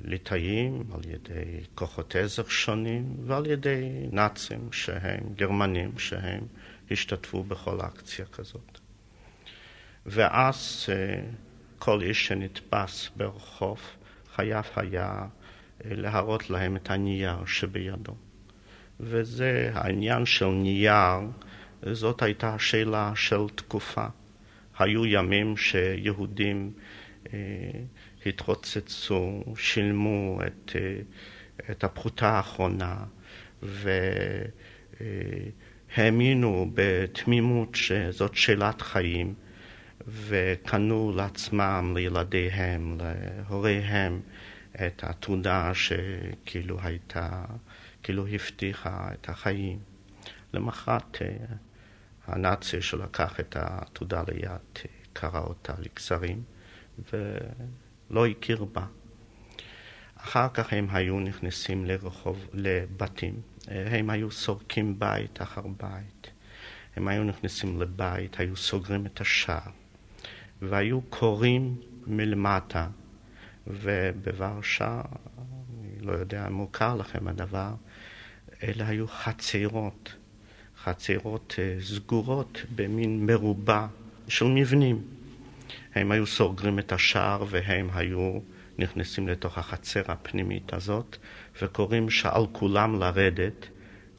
[0.03, 6.43] ליטאים, על ידי כוחות עזר שונים ועל ידי נאצים שהם גרמנים שהם
[6.91, 8.79] השתתפו בכל אקציה כזאת.
[10.05, 10.89] ואז
[11.79, 13.79] כל איש שנתפס ברחוב
[14.36, 15.27] חייב היה
[15.86, 18.15] להראות להם את הנייר שבידו.
[18.99, 21.19] וזה העניין של נייר,
[21.91, 24.05] זאת הייתה שאלה של תקופה.
[24.79, 26.71] היו ימים שיהודים
[27.34, 27.39] אה,
[28.25, 30.99] התרוצצו, שילמו את, אה,
[31.71, 32.95] את הפרוטה האחרונה
[35.97, 39.34] והאמינו בתמימות שזאת שאלת חיים
[40.08, 44.19] וקנו לעצמם, לילדיהם, להוריהם,
[44.75, 47.45] את התעודה שכאילו הייתה
[48.03, 49.79] כאילו הבטיחה את החיים.
[50.53, 51.27] למחרת אה,
[52.27, 56.43] הנאצי שלקח את העתודה ליד אה, קרע אותה לגזרים
[57.13, 58.85] ולא הכיר בה.
[60.15, 66.31] אחר כך הם היו נכנסים לרחוב, לבתים, אה, הם היו סורקים בית אחר בית.
[66.95, 69.71] הם היו נכנסים לבית, היו סוגרים את השער,
[70.61, 72.88] והיו קוראים מלמטה,
[73.67, 75.01] ובוורשה,
[75.80, 77.73] אני לא יודע אם מוכר לכם הדבר,
[78.63, 80.15] אלה היו חצרות,
[80.84, 83.88] חצרות אה, סגורות במין מרובע
[84.28, 85.01] של מבנים.
[85.95, 88.39] הם היו סוגרים את השער והם היו
[88.78, 91.17] נכנסים לתוך החצר הפנימית הזאת
[91.62, 93.65] וקוראים שעל כולם לרדת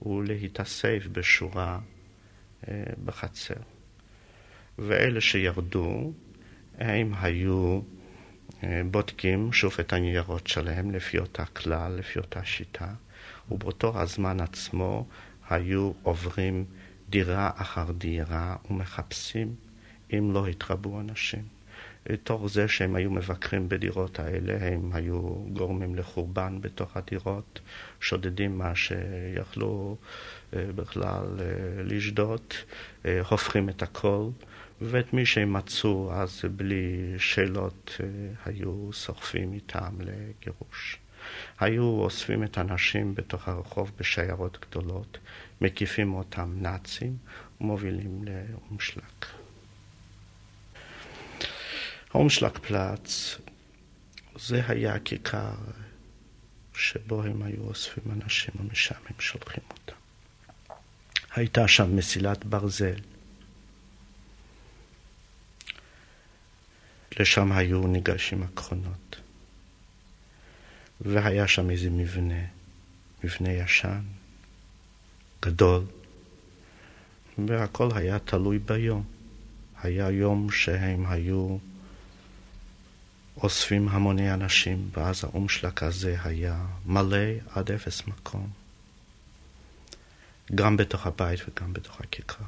[0.06, 1.78] ולהתאסף בשורה
[2.68, 3.54] אה, בחצר.
[4.78, 6.12] ואלה שירדו,
[6.78, 7.80] הם היו
[8.90, 12.88] בודקים שוב את הניירות שלהם לפי אותה כלל, לפי אותה שיטה,
[13.50, 15.06] ובאותו הזמן עצמו
[15.50, 16.64] היו עוברים
[17.08, 19.54] דירה אחר דירה ומחפשים
[20.12, 21.56] אם לא התרבו אנשים.
[22.22, 25.20] תוך זה שהם היו מבקרים בדירות האלה, הם היו
[25.52, 27.60] גורמים לחורבן בתוך הדירות,
[28.00, 29.96] שודדים מה שיכלו
[30.56, 31.82] אה, בכלל אה,
[33.06, 34.28] אה, הופכים את הכל,
[34.80, 38.00] ואת מי שהם מצאו אז בלי שאלות
[38.44, 40.98] היו סוחפים איתם לגירוש.
[41.60, 45.18] היו אוספים את הנשים בתוך הרחוב בשיירות גדולות,
[45.60, 47.16] מקיפים אותם נאצים
[47.60, 49.02] ומובילים לאומשלג.
[52.10, 53.38] האומשלג פלאץ
[54.36, 55.54] זה היה הכיכר
[56.74, 59.96] שבו הם היו אוספים אנשים ומשם הם שולחים אותם.
[61.34, 63.00] הייתה שם מסילת ברזל.
[67.18, 69.16] לשם היו ניגשים הקרונות.
[71.00, 72.44] והיה שם איזה מבנה,
[73.24, 74.00] מבנה ישן,
[75.42, 75.82] גדול,
[77.38, 79.04] והכל היה תלוי ביום.
[79.82, 81.58] היה יום שהם היו
[83.36, 88.50] אוספים המוני אנשים, ואז האומשלק הזה היה מלא עד אפס מקום.
[90.54, 92.44] גם בתוך הבית וגם בתוך הכיכר.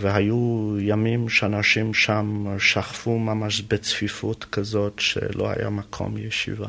[0.00, 6.68] והיו ימים שאנשים שם שכבו ממש בצפיפות כזאת שלא היה מקום ישיבה.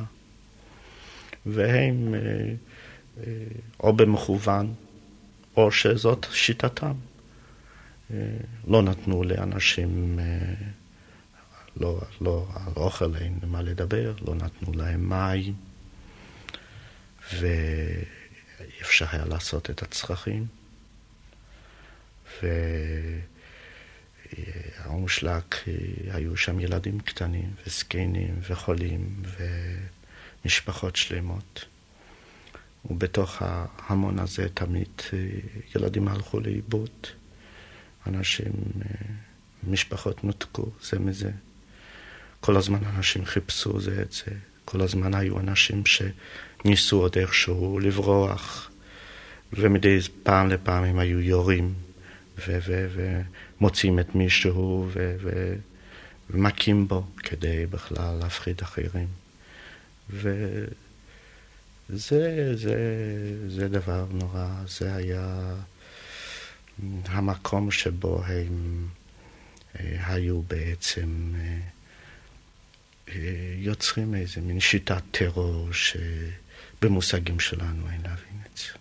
[1.45, 2.19] והם אה,
[3.17, 3.33] אה,
[3.79, 4.73] או במכוון,
[5.57, 6.93] או שזאת שיטתם.
[8.13, 8.17] אה,
[8.67, 10.19] לא נתנו לאנשים,
[11.77, 15.53] לא, לא על אוכל אין מה לדבר, לא נתנו להם מים,
[17.39, 20.60] ואפשר היה לעשות את הצרכים.
[24.83, 25.43] והאומשלג,
[26.11, 29.15] היו שם ילדים קטנים וזקנים וחולים
[30.45, 31.65] ומשפחות שלמות.
[32.89, 35.19] ובתוך ההמון הזה תמיד אה,
[35.75, 36.89] ילדים הלכו לאיבוד,
[38.07, 38.95] אנשים, אה,
[39.67, 41.31] משפחות נותקו זה מזה.
[42.39, 44.31] כל הזמן אנשים חיפשו זה את זה,
[44.65, 48.71] כל הזמן היו אנשים שניסו עוד איכשהו לברוח,
[49.53, 51.73] ומדי פעם לפעם הם היו יורים
[52.37, 54.89] ומוצאים את מישהו
[56.29, 59.07] ומכים בו כדי בכלל להפחיד אחרים.
[60.09, 60.35] וזה
[62.55, 62.77] זה,
[63.47, 65.55] זה דבר נורא, זה היה
[67.05, 68.87] המקום שבו הם
[69.79, 71.59] אה, היו בעצם אה,
[73.09, 78.73] אה, יוצרים איזה מין שיטת טרור שבמושגים שלנו אין להבין את זה.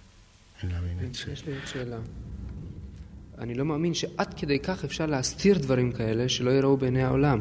[0.63, 1.33] אין להבין את זה.
[1.33, 1.99] יש לי עוד שאלה.
[3.41, 7.41] אני לא מאמין שעד כדי כך אפשר להסתיר דברים כאלה שלא יראו בעיני העולם.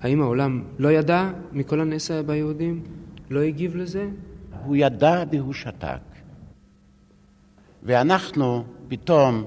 [0.00, 2.82] האם העולם לא ידע מכל הנס היה ביהודים?
[3.30, 4.08] לא הגיב לזה?
[4.64, 5.98] הוא ידע והוא שתק.
[7.82, 9.44] ואנחנו פתאום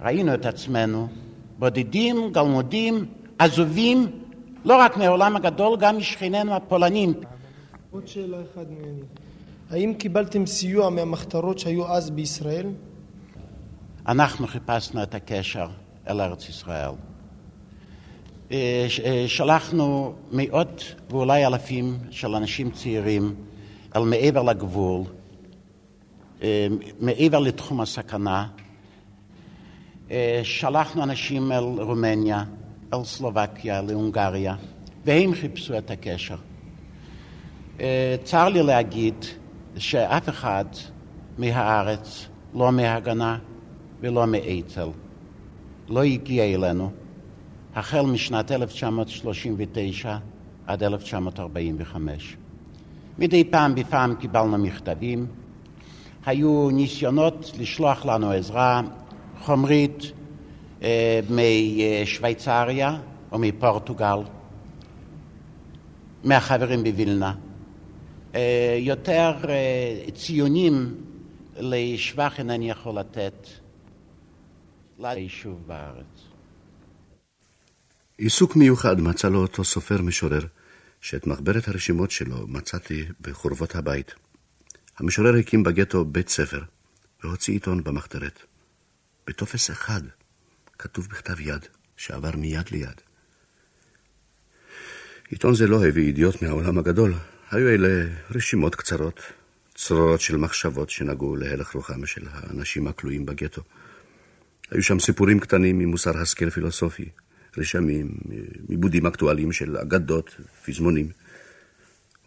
[0.00, 1.08] ראינו את עצמנו
[1.58, 3.06] בודדים, גלמודים,
[3.38, 4.06] עזובים,
[4.64, 7.14] לא רק מהעולם הגדול, גם משכנינו הפולנים.
[7.90, 9.02] עוד שאלה אחת ממני.
[9.70, 12.66] האם קיבלתם סיוע מהמחתרות שהיו אז בישראל?
[14.06, 15.68] אנחנו חיפשנו את הקשר
[16.08, 16.90] אל ארץ ישראל.
[18.52, 23.34] אה, אה, שלחנו מאות ואולי אלפים של אנשים צעירים
[23.96, 25.02] אל מעבר לגבול,
[26.42, 26.66] אה,
[27.00, 28.48] מעבר לתחום הסכנה.
[30.42, 32.44] שלחנו אנשים אל רומניה,
[32.94, 34.54] אל סלובקיה, להונגריה,
[35.04, 36.36] והם חיפשו את הקשר.
[38.24, 39.14] צר לי להגיד
[39.76, 40.64] שאף אחד
[41.38, 43.38] מהארץ, לא מהגנה
[44.02, 44.88] ולא מאצ"ל,
[45.88, 46.90] לא הגיע אלינו
[47.74, 50.16] החל משנת 1939
[50.66, 52.36] עד 1945.
[53.18, 55.26] מדי פעם בפעם קיבלנו מכתבים,
[56.26, 58.82] היו ניסיונות לשלוח לנו עזרה
[59.40, 60.12] חומרית
[60.82, 62.98] אה, משוויצריה
[63.32, 64.18] או מפורטוגל,
[66.24, 67.34] מהחברים בווילנה.
[68.34, 70.94] אה, יותר אה, ציונים
[71.58, 73.61] לשבח אינני יכול לתת
[75.02, 76.28] ליישוב בארץ.
[78.18, 80.46] עיסוק מיוחד מצא לו אותו סופר משורר,
[81.00, 84.14] שאת מחברת הרשימות שלו מצאתי בחורבות הבית.
[84.98, 86.62] המשורר הקים בגטו בית ספר,
[87.24, 88.42] והוציא עיתון במחתרת.
[89.26, 90.00] בטופס אחד
[90.78, 93.00] כתוב בכתב יד, שעבר מיד ליד.
[95.28, 97.14] עיתון זה לא הביא ידיעות מהעולם הגדול,
[97.50, 99.20] היו אלה רשימות קצרות,
[99.74, 103.62] צרורות של מחשבות שנגעו להלך רוחם של האנשים הכלואים בגטו.
[104.72, 107.08] היו שם סיפורים קטנים ממוסר השכל פילוסופי,
[107.58, 108.16] רשמים,
[108.68, 111.08] עיבודים אקטואליים של אגדות, פזמונים,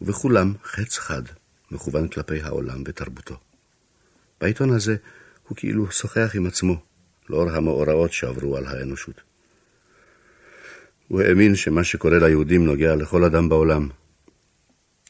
[0.01, 1.21] ובכולם חץ חד
[1.71, 3.37] מכוון כלפי העולם ותרבותו.
[4.41, 4.95] בעיתון הזה
[5.47, 6.81] הוא כאילו שוחח עם עצמו,
[7.29, 9.21] לאור המאורעות שעברו על האנושות.
[11.07, 13.89] הוא האמין שמה שקורה ליהודים נוגע לכל אדם בעולם.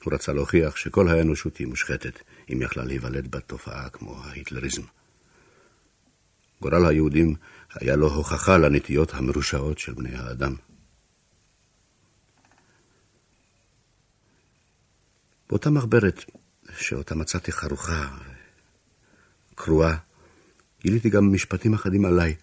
[0.03, 2.19] הוא רצה להוכיח שכל האנושות היא מושחתת,
[2.53, 4.81] אם יכלה להיוולד בה תופעה כמו ההיטלריזם.
[6.62, 7.36] גורל היהודים
[7.74, 10.56] היה לו הוכחה לנטיות המרושעות של בני האדם.
[15.49, 16.26] באותה מחברת,
[16.80, 18.18] שאותה מצאתי חרוכה,
[19.56, 19.97] קרועה,
[20.82, 22.36] גיליתי גם משפטים אחדים עליי.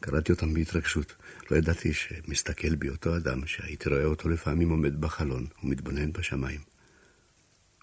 [0.00, 1.14] קראתי אותם בהתרגשות.
[1.50, 6.60] לא ידעתי שמסתכל בי אותו אדם שהייתי רואה אותו לפעמים עומד בחלון ומתבונן בשמיים.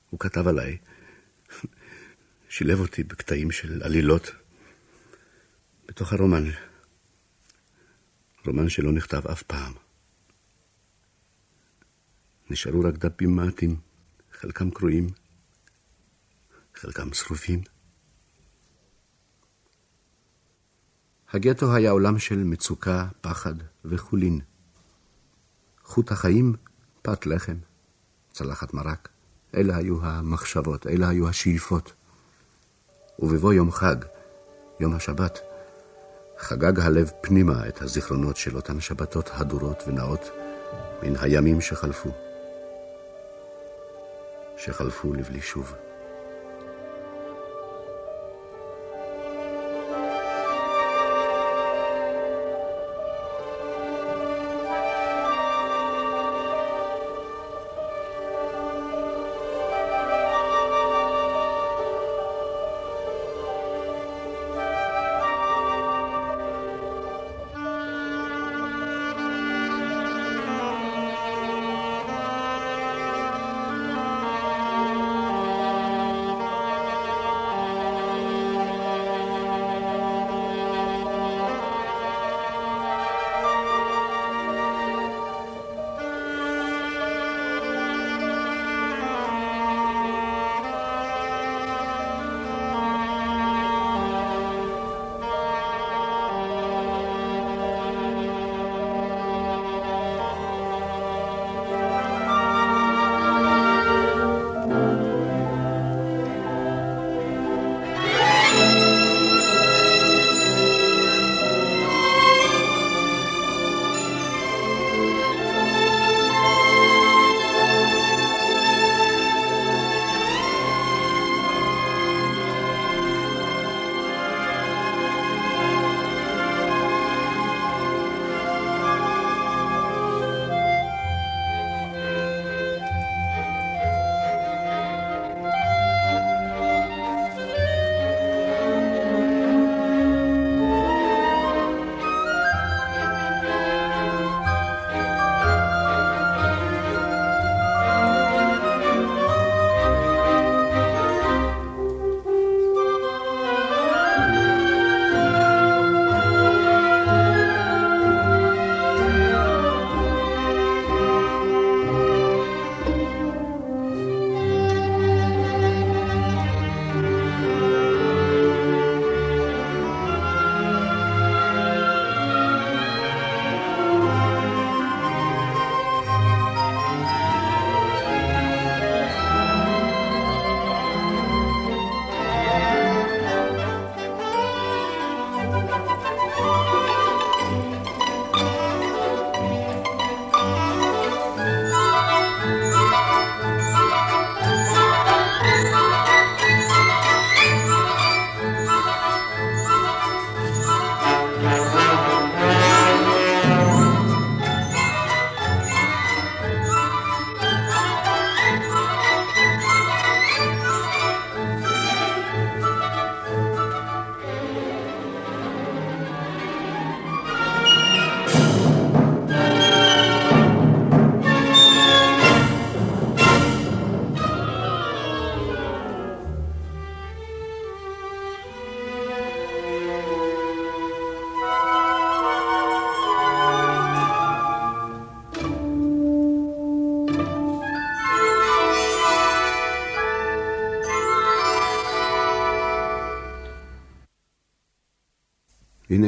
[0.10, 0.78] הוא כתב עליי,
[2.50, 4.32] שילב אותי בקטעים של עלילות
[5.88, 6.44] בתוך הרומן.
[8.46, 9.74] רומן שלא נכתב אף פעם.
[12.50, 13.80] נשארו רק דפים מעטים,
[14.32, 15.08] חלקם קרועים,
[16.76, 17.62] חלקם שרופים.
[21.30, 24.40] הגטו היה עולם של מצוקה, פחד וחולין.
[25.84, 26.54] חוט החיים,
[27.02, 27.58] פת לחם,
[28.32, 29.10] צלחת מרק.
[29.56, 31.99] אלה היו המחשבות, אלה היו השאיפות.
[33.22, 33.96] ובבוא יום חג,
[34.80, 35.40] יום השבת,
[36.38, 40.32] חגג הלב פנימה את הזיכרונות של אותן שבתות הדורות ונאות
[41.04, 42.10] מן הימים שחלפו.
[44.58, 45.74] שחלפו לבלי שוב.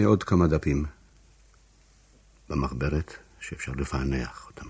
[0.02, 0.86] הנה עוד כמה דפים
[2.50, 4.66] במחברת שאפשר לפענח אותם.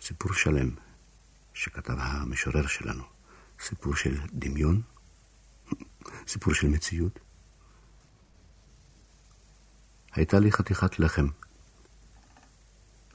[0.00, 0.70] סיפור שלם
[1.54, 3.04] שכתב המשורר שלנו,
[3.60, 4.82] סיפור של דמיון,
[6.32, 7.18] סיפור של מציאות.
[10.12, 11.26] הייתה לי חתיכת לחם.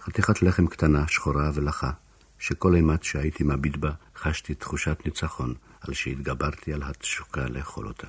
[0.01, 1.91] חתיכת לחם קטנה, שחורה ולחה,
[2.39, 8.07] שכל אימת שהייתי מביט בה, חשתי תחושת ניצחון על שהתגברתי על התשוקה לאכול אותה.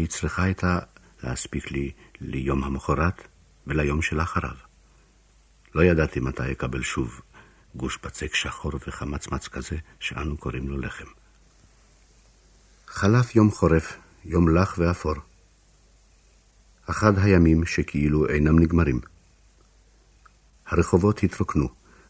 [0.00, 0.78] היא צריכה הייתה
[1.22, 3.28] להספיק לי ליום המחרת
[3.66, 4.56] וליום שלאחריו.
[5.74, 7.20] לא ידעתי מתי אקבל שוב
[7.74, 11.04] גוש בצק שחור וחמצמץ כזה שאנו קוראים לו לחם.
[12.86, 15.14] חלף יום חורף, יום לח ואפור.
[16.90, 19.00] אחד הימים שכאילו אינם נגמרים.
[20.66, 21.68] הרחובות התרוקנו,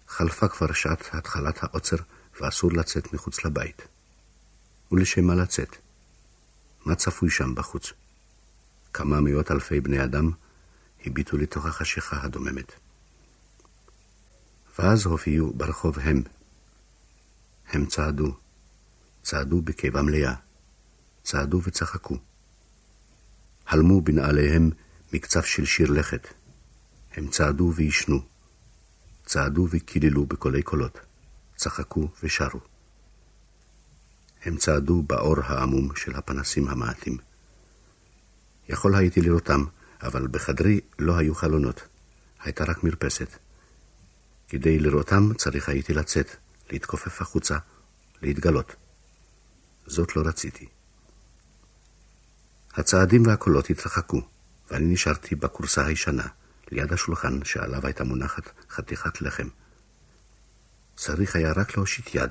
[0.08, 1.96] חלפה כבר שעת התחלת העוצר
[2.40, 3.82] ואסור לצאת מחוץ לבית.
[4.92, 5.89] ולשם מה לצאת?
[6.84, 7.92] מה צפוי שם בחוץ?
[8.92, 10.30] כמה מאות אלפי בני אדם
[11.06, 12.72] הביטו לתוך החשיכה הדוממת.
[14.78, 16.22] ואז הופיעו ברחוב הם.
[17.68, 18.36] הם צעדו,
[19.22, 20.34] צעדו בקיבה מלאה,
[21.22, 22.18] צעדו וצחקו.
[23.66, 24.70] הלמו בנעליהם
[25.12, 26.26] מקצף של שיר לכת.
[27.12, 28.22] הם צעדו וישנו,
[29.26, 30.98] צעדו וקיללו בקולי קולות,
[31.56, 32.69] צחקו ושרו.
[34.44, 37.18] הם צעדו באור העמום של הפנסים המעטים.
[38.68, 39.64] יכול הייתי לראותם,
[40.02, 41.82] אבל בחדרי לא היו חלונות,
[42.42, 43.38] הייתה רק מרפסת.
[44.48, 46.36] כדי לראותם צריך הייתי לצאת,
[46.70, 47.58] להתכופף החוצה,
[48.22, 48.76] להתגלות.
[49.86, 50.68] זאת לא רציתי.
[52.74, 54.22] הצעדים והקולות התרחקו,
[54.70, 56.26] ואני נשארתי בכורסה הישנה,
[56.70, 59.48] ליד השולחן שעליו הייתה מונחת חתיכת לחם.
[60.96, 62.30] צריך היה רק להושיט יד,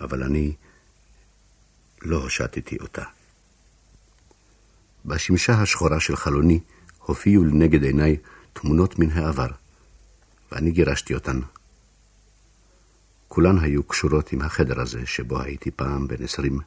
[0.00, 0.54] אבל אני
[2.04, 3.02] לא הושטתי אותה.
[5.04, 6.60] בשמשה השחורה של חלוני
[6.98, 8.16] הופיעו לנגד עיניי
[8.52, 9.48] תמונות מן העבר,
[10.52, 11.40] ואני גירשתי אותן.
[13.28, 16.58] כולן היו קשורות עם החדר הזה, שבו הייתי פעם בן עשרים,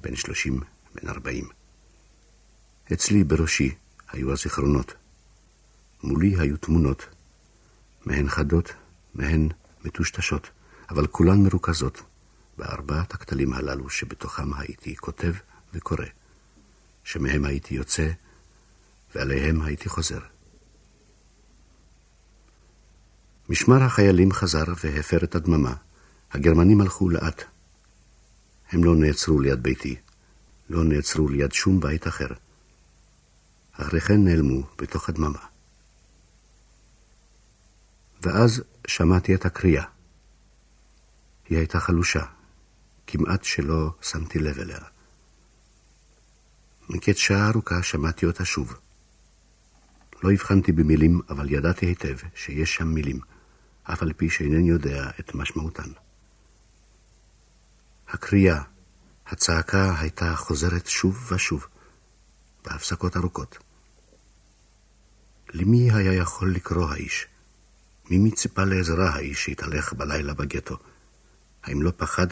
[0.00, 0.60] בן שלושים,
[0.94, 1.48] בן ארבעים.
[2.92, 3.74] אצלי בראשי
[4.08, 4.94] היו הזיכרונות.
[6.02, 7.06] מולי היו תמונות,
[8.06, 8.72] מהן חדות,
[9.14, 9.48] מהן
[9.84, 10.50] מטושטשות,
[10.90, 12.02] אבל כולן מרוכזות
[12.62, 15.32] בארבעת הכתלים הללו שבתוכם הייתי כותב
[15.74, 16.06] וקורא,
[17.04, 18.08] שמהם הייתי יוצא
[19.14, 20.20] ועליהם הייתי חוזר.
[23.48, 25.74] משמר החיילים חזר והפר את הדממה.
[26.32, 27.42] הגרמנים הלכו לאט.
[28.70, 29.96] הם לא נעצרו ליד ביתי,
[30.70, 32.28] לא נעצרו ליד שום בית אחר.
[33.72, 35.38] אחרי כן נעלמו בתוך הדממה.
[38.22, 39.84] ואז שמעתי את הקריאה.
[41.48, 42.24] היא הייתה חלושה,
[43.06, 44.80] כמעט שלא שמתי לב אליה.
[46.88, 48.74] מקץ שעה ארוכה שמעתי אותה שוב.
[50.22, 53.20] לא הבחנתי במילים, אבל ידעתי היטב שיש שם מילים,
[53.82, 55.90] אף על פי שאינני יודע את משמעותן.
[58.08, 58.62] הקריאה,
[59.26, 61.66] הצעקה הייתה חוזרת שוב ושוב,
[62.64, 63.58] בהפסקות ארוכות.
[65.54, 67.26] למי היה יכול לקרוא האיש?
[68.10, 70.78] מי ציפה לעזרה האיש שהתהלך בלילה בגטו?
[71.62, 72.26] האם לא פחד?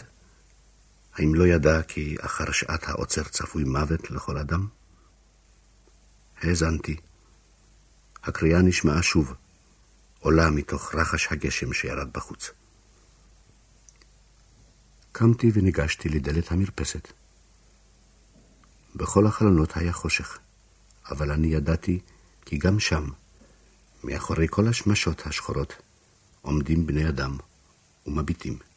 [1.14, 4.66] האם לא ידע כי אחר שעת העוצר צפוי מוות לכל אדם?
[6.42, 6.96] האזנתי.
[8.22, 9.34] הקריאה נשמעה שוב,
[10.18, 12.50] עולה מתוך רחש הגשם שירד בחוץ.
[15.12, 17.12] קמתי וניגשתי לדלת המרפסת.
[18.94, 20.38] בכל החלונות היה חושך,
[21.10, 22.00] אבל אני ידעתי
[22.44, 23.08] כי גם שם,
[24.04, 25.74] מאחורי כל השמשות השחורות,
[26.42, 27.36] עומדים בני אדם
[28.06, 28.69] ומביטים.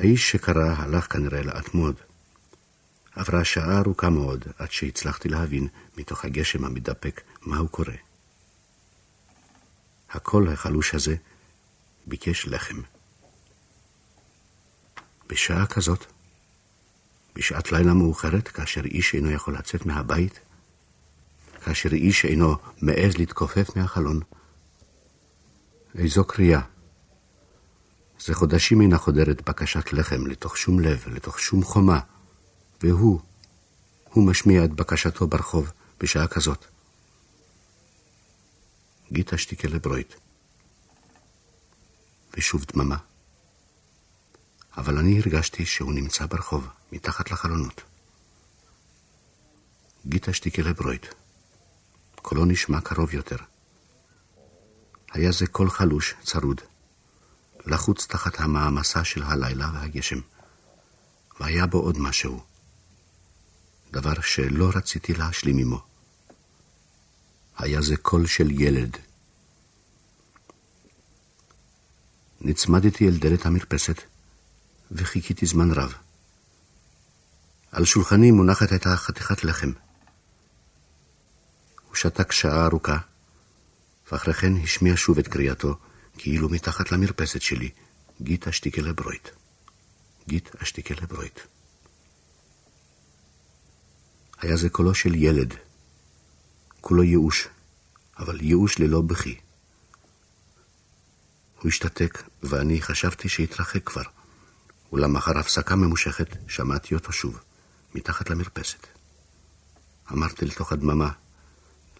[0.00, 1.94] האיש שקרא הלך כנראה לאט מאוד.
[3.12, 7.92] עברה שעה ארוכה מאוד עד שהצלחתי להבין מתוך הגשם המדפק מה הוא קורא.
[10.10, 11.16] הקול החלוש הזה
[12.06, 12.80] ביקש לחם.
[15.28, 16.04] בשעה כזאת,
[17.34, 20.40] בשעת לילה מאוחרת, כאשר איש אינו יכול לצאת מהבית,
[21.64, 24.20] כאשר איש אינו מעז להתכופף מהחלון,
[25.94, 26.60] איזו קריאה.
[28.20, 32.00] זה חודשים אינה חודרת בקשת לחם לתוך שום לב, לתוך שום חומה,
[32.82, 33.20] והוא,
[34.04, 36.66] הוא משמיע את בקשתו ברחוב בשעה כזאת.
[39.12, 40.14] גיטה שטיקה לברויט.
[42.36, 42.96] ושוב דממה.
[44.76, 47.82] אבל אני הרגשתי שהוא נמצא ברחוב, מתחת לחלונות.
[50.06, 51.06] גיטה שטיקה לברויט.
[52.14, 53.36] קולו נשמע קרוב יותר.
[55.12, 56.60] היה זה קול חלוש, צרוד,
[57.66, 60.20] לחוץ תחת המעמסה של הלילה והגשם,
[61.40, 62.42] והיה בו עוד משהו.
[63.92, 65.82] דבר שלא רציתי להשלים עמו.
[67.58, 68.96] היה זה קול של ילד.
[72.40, 74.02] נצמדתי אל דלת המרפסת
[74.90, 75.94] וחיכיתי זמן רב.
[77.72, 79.72] על שולחני מונחת הייתה חתיכת לחם.
[81.88, 82.98] הוא שתק שעה ארוכה,
[84.12, 85.78] ואחרי כן השמיע שוב את קריאתו,
[86.22, 87.70] כאילו מתחת למרפסת שלי,
[88.22, 89.28] גיט אשתיקלה ברויט.
[90.28, 91.40] גיט אשתיקלה ברויט.
[94.38, 95.54] היה זה קולו של ילד,
[96.80, 97.48] כולו ייאוש,
[98.18, 99.40] אבל ייאוש ללא בכי.
[101.60, 104.04] הוא השתתק, ואני חשבתי שהתרחק כבר.
[104.92, 107.40] אולם אחר הפסקה ממושכת שמעתי אותו שוב,
[107.94, 108.86] מתחת למרפסת.
[110.12, 111.10] אמרתי לתוך הדממה,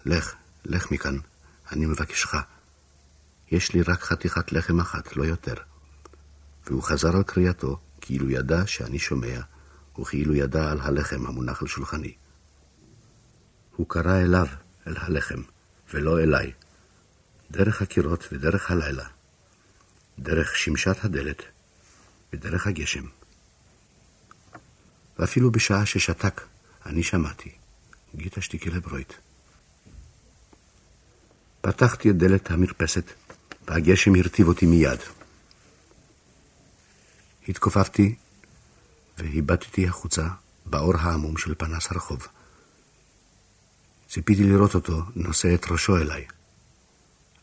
[0.06, 1.16] לך, לך מכאן,
[1.72, 2.34] אני מבקשך.
[3.50, 5.54] יש לי רק חתיכת לחם אחת, לא יותר.
[6.66, 9.40] והוא חזר על קריאתו, כאילו ידע שאני שומע,
[10.00, 12.14] וכאילו ידע על הלחם המונח על שולחני.
[13.76, 14.46] הוא קרא אליו,
[14.86, 15.42] אל הלחם,
[15.94, 16.52] ולא אליי,
[17.50, 19.06] דרך הקירות ודרך הלילה,
[20.18, 21.42] דרך שמשת הדלת
[22.32, 23.04] ודרך הגשם.
[25.18, 26.40] ואפילו בשעה ששתק,
[26.86, 27.50] אני שמעתי,
[28.14, 29.12] גיטה שטיקלה ברויט.
[31.60, 33.12] פתחתי את דלת המרפסת,
[33.68, 35.00] והגשם הרטיב אותי מיד.
[37.48, 38.14] התכופפתי
[39.18, 40.28] והיבטתי החוצה
[40.66, 42.26] באור העמום של פנס הרחוב.
[44.08, 46.26] ציפיתי לראות אותו נושא את ראשו אליי,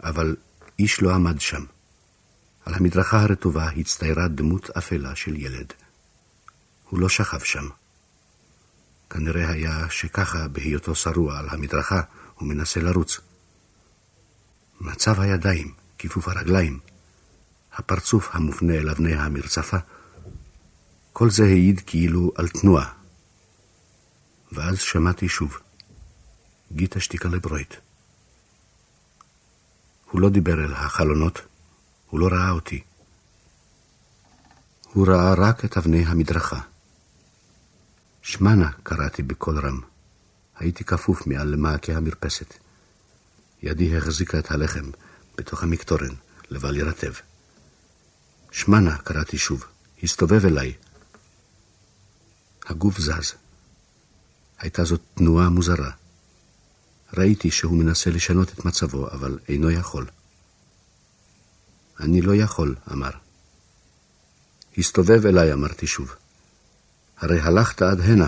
[0.03, 0.35] אבל
[0.79, 1.63] איש לא עמד שם.
[2.65, 5.73] על המדרכה הרטובה הצטיירה דמות אפלה של ילד.
[6.89, 7.69] הוא לא שכב שם.
[9.09, 12.01] כנראה היה שככה, בהיותו שרוע על המדרכה,
[12.35, 13.19] הוא מנסה לרוץ.
[14.81, 16.79] מצב הידיים, כיפוף הרגליים,
[17.73, 19.77] הפרצוף המופנה אל אבני המרצפה,
[21.13, 22.93] כל זה העיד כאילו על תנועה.
[24.51, 25.57] ואז שמעתי שוב,
[26.71, 27.73] גיטה שתיקה לברויט.
[30.11, 31.41] הוא לא דיבר אל החלונות,
[32.09, 32.83] הוא לא ראה אותי.
[34.93, 36.59] הוא ראה רק את אבני המדרכה.
[38.21, 39.79] שמנה, קראתי בקול רם.
[40.55, 42.53] הייתי כפוף מעל למעקה המרפסת.
[43.63, 44.89] ידי החזיקה את הלחם
[45.37, 46.13] בתוך המקטורן,
[46.49, 47.13] לבל ירטב.
[48.51, 49.65] שמנה, קראתי שוב,
[50.03, 50.73] הסתובב אליי.
[52.65, 53.33] הגוף זז.
[54.59, 55.91] הייתה זאת תנועה מוזרה.
[57.17, 60.05] ראיתי שהוא מנסה לשנות את מצבו, אבל אינו יכול.
[61.99, 63.11] אני לא יכול, אמר.
[64.77, 66.15] הסתובב אליי, אמרתי שוב.
[67.17, 68.27] הרי הלכת עד הנה.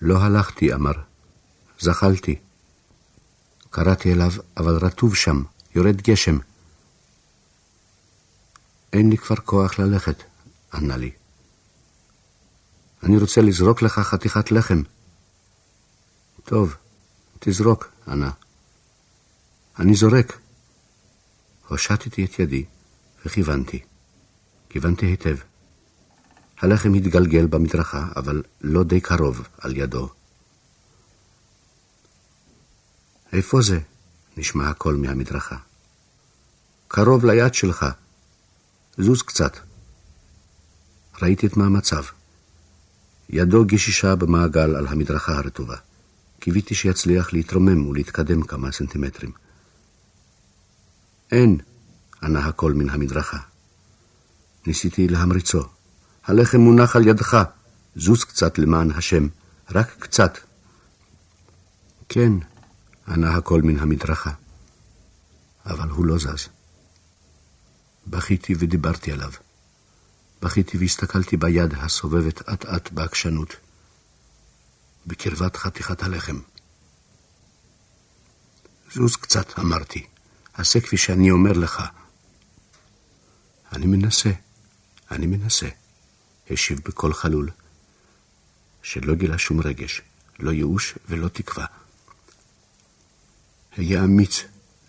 [0.00, 0.92] לא הלכתי, אמר.
[1.80, 2.38] זחלתי.
[3.70, 5.42] קראתי אליו, אבל רטוב שם,
[5.74, 6.38] יורד גשם.
[8.92, 10.22] אין לי כבר כוח ללכת,
[10.74, 11.10] ענה לי.
[13.02, 14.82] אני רוצה לזרוק לך חתיכת לחם.
[16.44, 16.76] טוב,
[17.38, 18.30] תזרוק, ענה.
[19.78, 20.38] אני זורק.
[21.68, 22.64] הושטתי את ידי
[23.26, 23.82] וכיוונתי.
[24.68, 25.36] כיוונתי היטב.
[26.58, 30.08] הלחם התגלגל במדרכה, אבל לא די קרוב על ידו.
[33.32, 33.78] איפה זה?
[34.36, 35.56] נשמע הקול מהמדרכה.
[36.88, 37.86] קרוב ליד שלך.
[38.98, 39.56] זוז קצת.
[41.22, 42.04] ראיתי את מאמציו.
[43.28, 45.76] ידו גישישה במעגל על המדרכה הרטובה.
[46.40, 49.32] קיוויתי שיצליח להתרומם ולהתקדם כמה סנטימטרים.
[51.32, 51.58] אין,
[52.22, 53.38] ענה הקול מן המדרכה.
[54.66, 55.62] ניסיתי להמריצו.
[56.24, 57.42] הלחם מונח על ידך,
[57.96, 59.28] זוז קצת למען השם,
[59.70, 60.38] רק קצת.
[62.08, 62.32] כן,
[63.10, 64.30] ענה הקול מן המדרכה,
[65.66, 66.48] אבל הוא לא זז.
[68.06, 69.32] בכיתי ודיברתי עליו.
[70.42, 73.56] בכיתי והסתכלתי ביד הסובבת אט-אט בעקשנות.
[75.06, 76.40] בקרבת חתיכת הלחם.
[78.92, 80.06] זוז קצת, אמרתי.
[80.54, 81.82] עשה כפי שאני אומר לך.
[83.72, 84.30] אני מנסה,
[85.10, 85.68] אני מנסה,
[86.50, 87.50] השיב בקול חלול,
[88.82, 90.02] שלא גילה שום רגש,
[90.38, 91.66] לא ייאוש ולא תקווה.
[93.76, 94.44] היה אמיץ,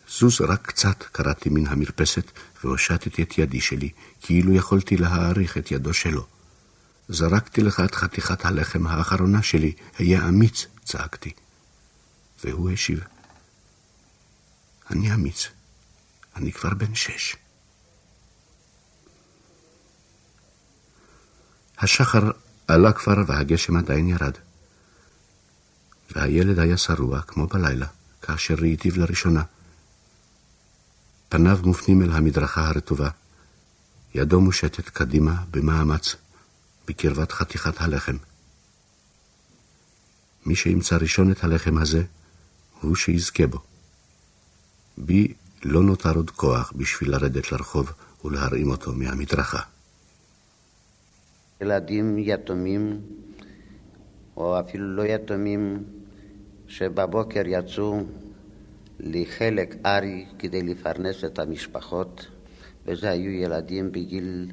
[0.09, 2.31] זוז רק קצת, קראתי מן המרפסת
[2.63, 3.89] והושטתי את ידי שלי,
[4.21, 6.25] כאילו יכולתי להעריך את ידו שלו.
[7.09, 11.31] זרקתי לך את חתיכת הלחם האחרונה שלי, היה אמיץ, צעקתי.
[12.43, 12.99] והוא השיב,
[14.91, 15.47] אני אמיץ,
[16.35, 17.35] אני כבר בן שש.
[21.77, 22.31] השחר
[22.67, 24.33] עלה כבר והגשם עדיין ירד.
[26.15, 27.87] והילד היה שרוע כמו בלילה,
[28.21, 29.43] כאשר ראיתיו לראשונה.
[31.29, 33.09] פניו מופנים אל המדרכה הרטובה,
[34.15, 36.15] ידו מושטת קדימה במאמץ,
[36.87, 38.15] בקרבת חתיכת הלחם.
[40.45, 42.03] מי שימצא ראשון את הלחם הזה,
[42.81, 43.59] הוא שיזכה בו.
[44.97, 47.91] בי לא נותר עוד כוח בשביל לרדת לרחוב
[48.25, 49.61] ולהרעים אותו מהמדרכה.
[51.61, 53.01] ילדים יתומים,
[54.37, 55.83] או אפילו לא יתומים,
[56.71, 57.99] שבבוקר יצאו
[58.99, 62.27] לחלק ארי כדי לפרנס את המשפחות,
[62.85, 64.51] וזה היו ילדים בגיל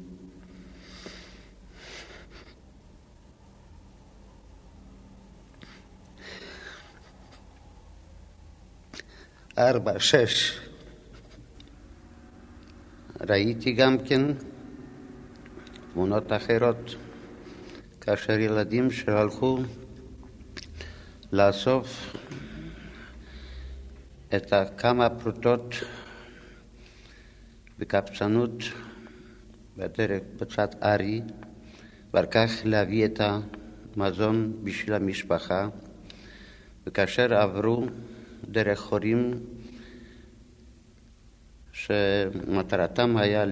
[9.57, 10.59] ארבע, שש.
[13.29, 14.21] ראיתי גם כן
[15.93, 16.95] תמונות אחרות,
[18.01, 19.57] כאשר ילדים שהלכו
[21.31, 22.15] לאסוף
[24.35, 25.75] את הכמה פרוטות
[27.79, 28.63] בקפצנות
[29.77, 31.21] בדרך בצד ארי,
[32.13, 33.21] ואחר כך להביא את
[33.95, 35.69] המזון בשביל המשפחה,
[36.87, 37.85] וכאשר עברו
[38.51, 39.31] דרך חורים
[41.71, 43.45] שמטרתם היה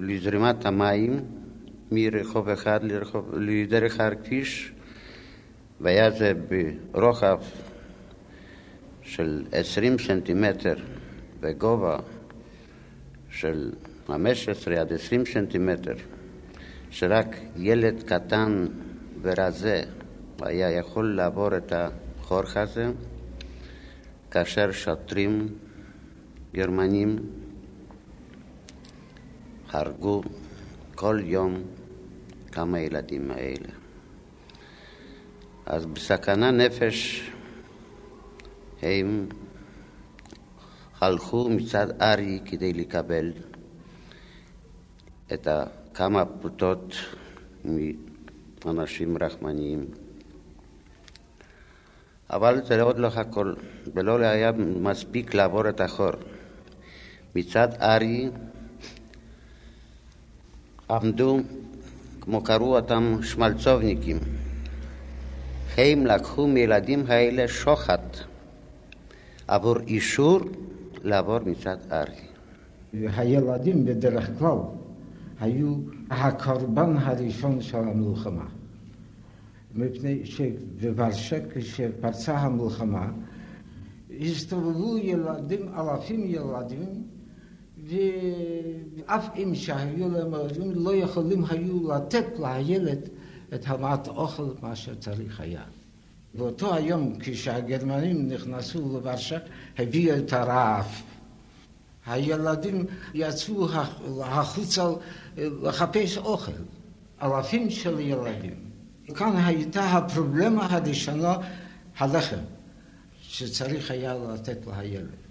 [0.00, 1.24] לזרימת המים
[1.90, 2.80] מרחוב אחד
[3.32, 4.72] לדרך הר כביש,
[5.80, 6.32] והיה זה
[6.92, 7.38] ברוחב
[9.02, 10.74] של עשרים סנטימטר
[11.40, 11.96] וגובה
[13.30, 13.72] של
[14.06, 15.94] חמש עשרה עד עשרים סנטימטר,
[16.90, 18.66] שרק ילד קטן
[19.22, 19.82] ורזה
[20.42, 22.86] היה יכול לעבור את החור הזה,
[24.30, 25.48] כאשר שוטרים
[26.54, 27.18] גרמנים
[29.70, 30.22] הרגו
[30.94, 31.62] כל יום
[32.52, 33.77] כמה ילדים האלה.
[35.68, 37.30] אז בסכנה נפש
[38.82, 39.28] הם
[41.00, 43.32] הלכו מצד ארי כדי לקבל
[45.32, 45.48] את
[45.94, 46.94] כמה פרוטות
[48.64, 49.86] מאנשים רחמניים.
[52.30, 53.54] אבל זה עוד לא הכל,
[53.94, 56.12] ולא היה מספיק לעבור את החור.
[57.34, 58.30] מצד ארי
[60.90, 61.40] עמדו,
[62.20, 64.47] כמו קראו אותם, שמלצובניקים.
[65.78, 67.98] הם לקחו מילדים האלה שוחד
[69.48, 70.40] עבור אישור
[71.04, 72.20] לעבור מצד ארי.
[72.92, 74.58] הילדים בדרך כלל
[75.40, 75.74] היו
[76.10, 78.46] הקורבן הראשון של המלחמה.
[79.74, 83.10] מפני שבוורשה כשפרצה המלחמה
[84.20, 87.02] הסתובבו ילדים, אלפים ילדים
[87.86, 93.08] ואף אם שהיו להם הורים לא יכולים היו לתת לילד
[93.54, 95.62] את המעט אוכל מה שצריך היה.
[96.34, 99.38] באותו היום כשהגרמנים נכנסו לוורשה
[99.78, 101.02] הביאו את הרעב.
[102.06, 103.68] הילדים יצאו
[104.22, 104.88] החוצה
[105.36, 106.52] לחפש אוכל,
[107.22, 108.54] אלפים של ילדים.
[109.14, 111.36] כאן הייתה הפרובלמה הראשונה,
[111.98, 112.36] הלחם,
[113.22, 115.27] שצריך היה לתת לילד.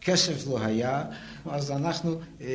[0.00, 1.04] כסף לא היה,
[1.50, 2.46] אז אנחנו אה,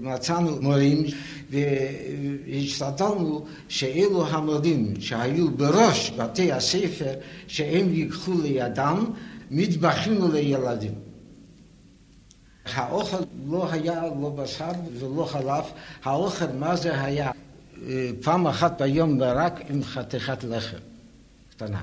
[0.00, 1.04] מצאנו מורים
[1.50, 7.12] והשתדלנו שאלו המורים שהיו בראש בתי הספר,
[7.46, 9.04] שהם ייקחו לידם
[9.50, 10.94] מטבחים לילדים.
[12.74, 13.16] האוכל
[13.48, 15.64] לא היה לא בשר ולא חלב,
[16.04, 17.30] האוכל מה זה היה?
[18.20, 20.76] פעם אחת ביום רק עם חתיכת לחם
[21.50, 21.82] קטנה.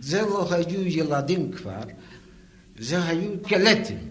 [0.00, 1.80] זה לא היו ילדים כבר,
[2.78, 4.08] זה היו קלטים.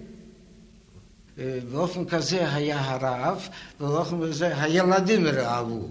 [1.72, 3.50] באופן כזה היה הרעב,
[3.82, 5.88] ובאופן כזה הילדים רעבו.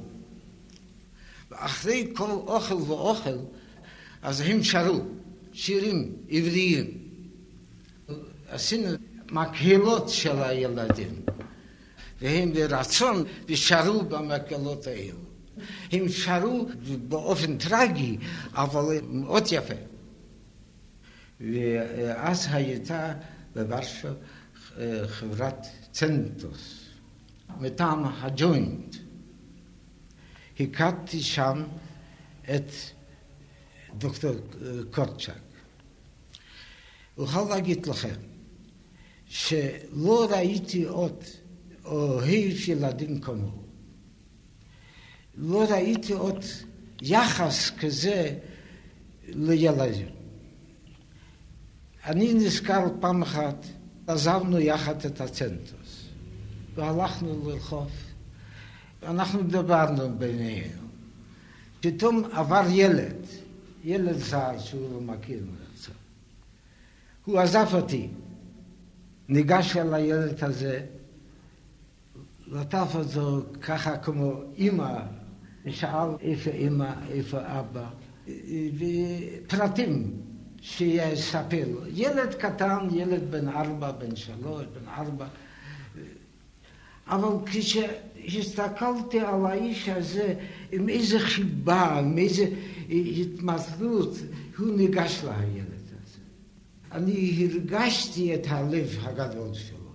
[1.51, 3.39] ואחרי כל אוכל ואוכל,
[4.23, 5.01] אז הם שרו
[5.53, 6.91] שירים עבריים.
[8.49, 8.89] עשינו
[9.31, 11.21] מקהלות של הילדים.
[12.21, 15.19] והם ברצון ושרו במקהלות האלו.
[15.93, 16.67] הם שרו
[17.09, 18.19] באופן טרגי,
[18.55, 19.75] אבל מאוד יפה.
[21.41, 23.15] ואז הייתה
[23.55, 24.13] בוורשה
[25.07, 26.85] חברת צנטוס,
[27.61, 28.97] מטעם הג'וינט.
[30.61, 31.65] הכרתי שם
[32.55, 32.71] את
[33.99, 34.35] דוקטור
[34.91, 35.33] קורצ'ק.
[37.19, 38.15] אוכל להגיד לכם
[39.27, 41.25] שלא ראיתי עוד
[41.85, 43.63] אוהב ילדים כמוהו.
[45.35, 46.45] לא ראיתי עוד
[47.03, 48.39] יחס כזה
[49.29, 50.16] לילדים.
[52.07, 53.67] אני נזכר פעם אחת,
[54.07, 56.09] עזבנו יחד את הצנטוס,
[56.75, 57.91] והלכנו לרחוב,
[59.03, 60.83] ואנחנו דיברנו בינינו.
[61.81, 63.17] פתאום עבר ילד,
[63.85, 65.95] ילד זר שהוא לא מכיר מרצון.
[67.25, 68.09] הוא עזב אותי,
[69.29, 70.85] ניגש אל הילד הזה,
[72.47, 74.99] לטף אותו ככה כמו אימא
[75.71, 77.89] שאל איפה אמא, איפה אבא,
[78.79, 80.26] ופרטים
[80.61, 81.81] שיספר לו.
[81.87, 85.27] ילד קטן, ילד בן ארבע, בן שלוש, בן ארבע.
[87.09, 90.35] אבל כשהסתכלתי על האיש הזה,
[90.73, 92.47] עם איזה חיבה, עם איזה
[92.89, 94.15] התמסרות,
[94.59, 96.19] הוא ניגש לילד הזה.
[96.93, 99.91] אני הרגשתי את הלב הגדול שלו,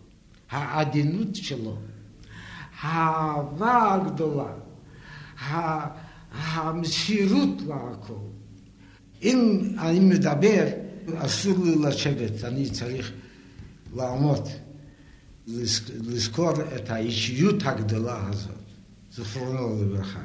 [0.50, 1.78] העדינות שלו,
[2.82, 4.54] האהבה הגדולה,
[6.32, 8.41] המסירות להכל.
[9.22, 10.68] אם אני מדבר,
[11.16, 13.12] אסור לי לשבת, אני צריך
[13.96, 14.48] לעמוד,
[15.88, 18.52] לזכור את האישיות הגדולה הזאת,
[19.12, 20.24] זכרונו לברכה.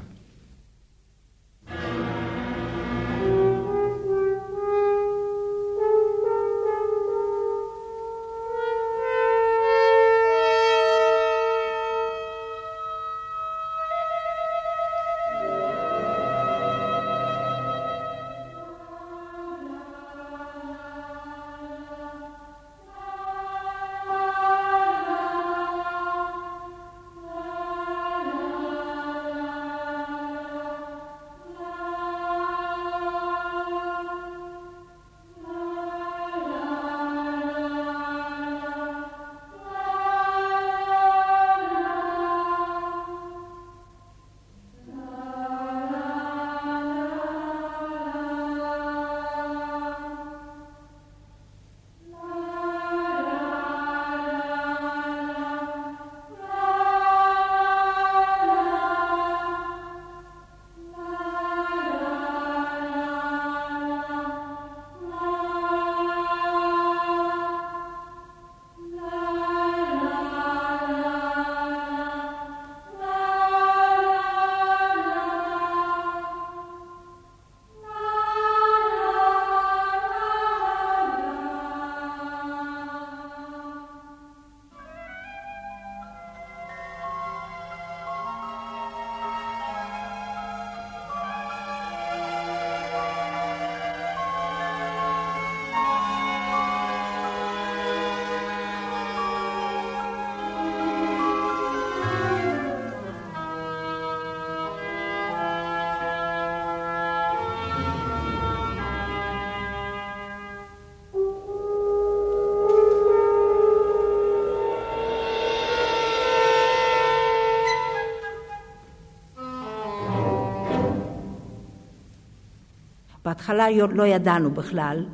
[123.37, 125.07] בהתחלה לא ידענו בכלל,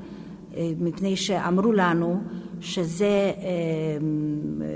[0.56, 2.20] מפני שאמרו לנו
[2.60, 3.32] שזה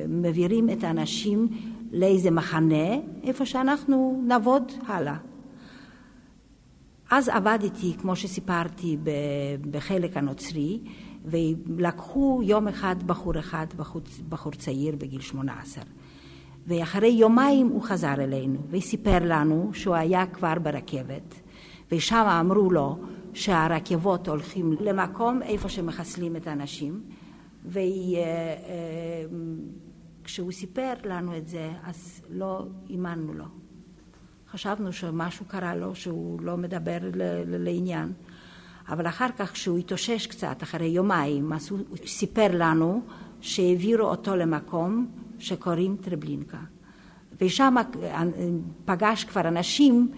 [0.09, 1.49] מעבירים את האנשים
[1.93, 2.95] לאיזה מחנה,
[3.25, 5.17] איפה שאנחנו נעבוד הלאה.
[7.11, 8.97] אז עבדתי, כמו שסיפרתי,
[9.71, 10.81] בחלק הנוצרי,
[11.25, 15.85] ולקחו יום אחד בחור אחד, בחור, בחור צעיר בגיל 18.
[16.67, 21.35] ואחרי יומיים הוא חזר אלינו וסיפר לנו שהוא היה כבר ברכבת,
[21.93, 22.99] ושם אמרו לו
[23.37, 27.01] שהרכבות הולכים למקום איפה שמחסלים את האנשים,
[30.23, 33.45] וכשהוא סיפר לנו את זה, אז לא האמנו לו.
[34.51, 36.99] חשבנו שמשהו קרה לו, שהוא לא מדבר
[37.47, 38.13] לעניין.
[38.89, 43.01] אבל אחר כך, כשהוא התאושש קצת, אחרי יומיים, אז הוא סיפר לנו
[43.41, 45.07] שהעבירו אותו למקום
[45.39, 46.61] שקוראים טרבלינקה.
[47.41, 47.75] ושם
[48.85, 50.13] פגש כבר אנשים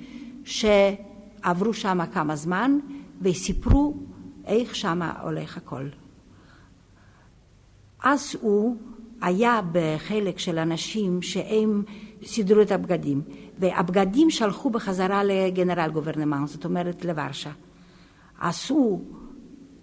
[0.45, 2.79] שעברו שם כמה זמן,
[3.21, 3.97] וסיפרו
[4.47, 5.89] איך שמה הולך הכל.
[8.03, 8.77] אז הוא
[9.21, 11.83] היה בחלק של אנשים שהם
[12.25, 13.23] סידרו את הבגדים,
[13.59, 17.51] והבגדים שלחו בחזרה לגנרל גוברנמנט, זאת אומרת לוורשה.
[18.41, 19.05] אז הוא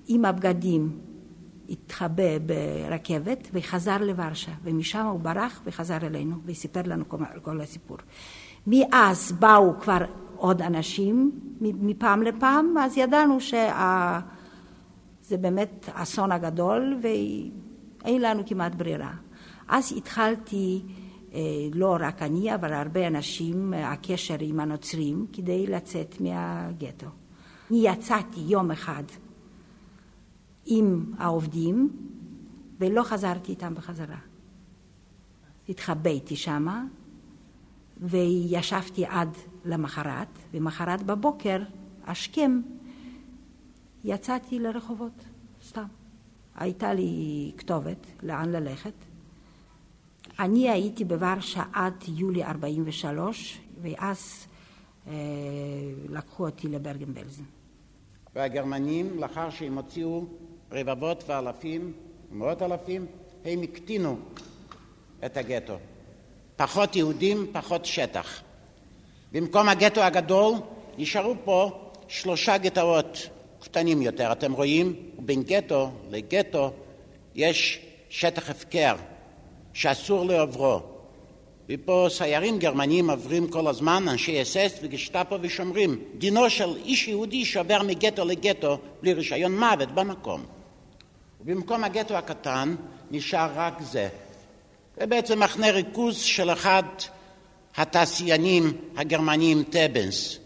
[0.07, 0.99] עם הבגדים
[1.69, 7.97] התחבא ברכבת וחזר לוורשה, ומשם הוא ברח וחזר אלינו וסיפר לנו כל, כל הסיפור.
[8.67, 10.05] מאז באו כבר
[10.38, 19.13] עוד אנשים מפעם לפעם, אז ידענו שזה באמת אסון הגדול ואין לנו כמעט ברירה.
[19.67, 20.81] אז התחלתי,
[21.73, 27.07] לא רק אני, אבל הרבה אנשים, הקשר עם הנוצרים, כדי לצאת מהגטו.
[27.71, 29.03] אני יצאתי יום אחד
[30.65, 31.89] עם העובדים
[32.79, 34.17] ולא חזרתי איתם בחזרה.
[35.69, 36.83] התחבאתי שמה
[38.09, 41.61] וישבתי עד למחרת, ומחרת בבוקר,
[42.05, 42.61] השכם,
[44.03, 45.25] יצאתי לרחובות,
[45.67, 45.85] סתם.
[46.55, 48.93] הייתה לי כתובת לאן ללכת.
[50.39, 54.47] אני הייתי בוורשה עד יולי 43, ואז
[56.09, 57.43] לקחו אותי לברגן בלזן.
[58.35, 60.25] והגרמנים, לאחר שהם הוציאו
[60.71, 61.93] רבבות ואלפים,
[62.31, 63.05] מאות אלפים,
[63.45, 64.17] הם הקטינו
[65.25, 65.77] את הגטו.
[66.57, 68.41] פחות יהודים, פחות שטח.
[69.31, 70.53] במקום הגטו הגדול
[70.97, 71.71] נשארו פה
[72.07, 73.29] שלושה גטאות
[73.59, 74.31] קטנים יותר.
[74.31, 76.71] אתם רואים, בין גטו לגטו
[77.35, 77.79] יש
[78.09, 78.95] שטח הפקר
[79.73, 80.79] שאסור לעוברו.
[81.69, 86.03] ופה סיירים גרמנים עוברים כל הזמן, אנשי אס אס וגשטאפו ושומרים.
[86.17, 90.45] דינו של איש יהודי שעובר מגטו לגטו בלי רישיון מוות במקום.
[91.41, 92.75] ובמקום הגטו הקטן
[93.11, 94.09] נשאר רק זה.
[94.99, 96.83] זה בעצם מחנה ריכוז של אחד
[97.75, 100.37] התעשיינים הגרמנים טבנס,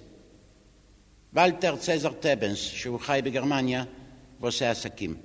[1.33, 3.83] ולטר צזר טבנס, שהוא חי בגרמניה
[4.41, 5.15] ועושה עסקים.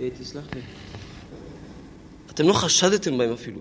[0.00, 0.60] אה, תסלח לי.
[2.30, 3.60] אתם לא חשדתם בהם אפילו.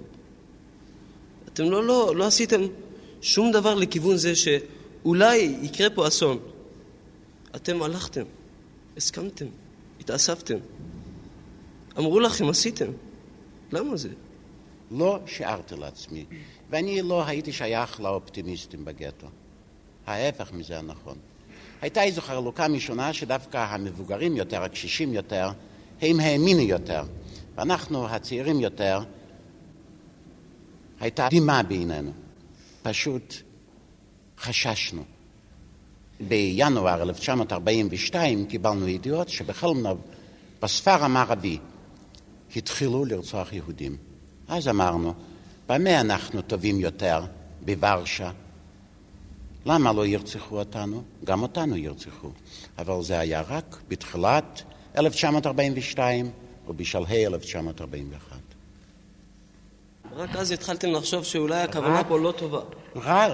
[1.53, 2.61] אתם לא, לא, לא עשיתם
[3.21, 6.39] שום דבר לכיוון זה שאולי יקרה פה אסון.
[7.55, 8.23] אתם הלכתם,
[8.97, 9.45] הסכמתם,
[9.99, 10.57] התאספתם.
[11.97, 12.91] אמרו לכם, עשיתם.
[13.71, 14.09] למה זה?
[14.91, 16.25] לא שיערתי לעצמי,
[16.69, 19.27] ואני לא הייתי שייך לאופטימיסטים בגטו.
[20.07, 21.17] ההפך מזה הנכון.
[21.81, 25.49] הייתה איזו חלוקה משונה שדווקא המבוגרים יותר, הקשישים יותר,
[26.01, 27.03] הם האמינו יותר,
[27.55, 28.99] ואנחנו, הצעירים יותר,
[30.99, 32.11] הייתה דמעה בעינינו.
[32.83, 33.35] פשוט
[34.39, 35.03] חששנו.
[36.19, 40.01] בינואר 1942 קיבלנו ידיעות שבחלמנוב,
[40.61, 41.57] בספר המערבי,
[42.55, 43.97] התחילו לרצוח יהודים.
[44.47, 45.13] אז אמרנו,
[45.69, 47.21] במה אנחנו טובים יותר?
[47.65, 48.31] בוורשה.
[49.65, 51.03] למה לא ירצחו אותנו?
[51.23, 52.29] גם אותנו ירצחו.
[52.77, 54.61] אבל זה היה רק בתחילת
[54.97, 56.31] 1942
[56.67, 58.37] ובשלהי 1941.
[60.15, 62.59] רק אז התחלתם לחשוב שאולי הכוונה פה לא טובה.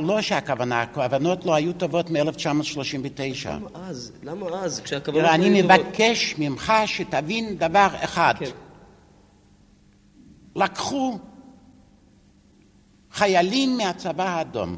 [0.02, 3.50] לא שהכוונה, הכוונות לא היו טובות מ-1939.
[3.50, 4.12] למה אז?
[4.24, 4.82] למה אז?
[4.82, 5.52] כשהכוונות לא היו טובות?
[5.52, 8.34] אני מבקש ממך שתבין דבר אחד.
[8.40, 8.50] כן.
[10.56, 11.18] לקחו
[13.12, 14.76] חיילים מהצבא האדום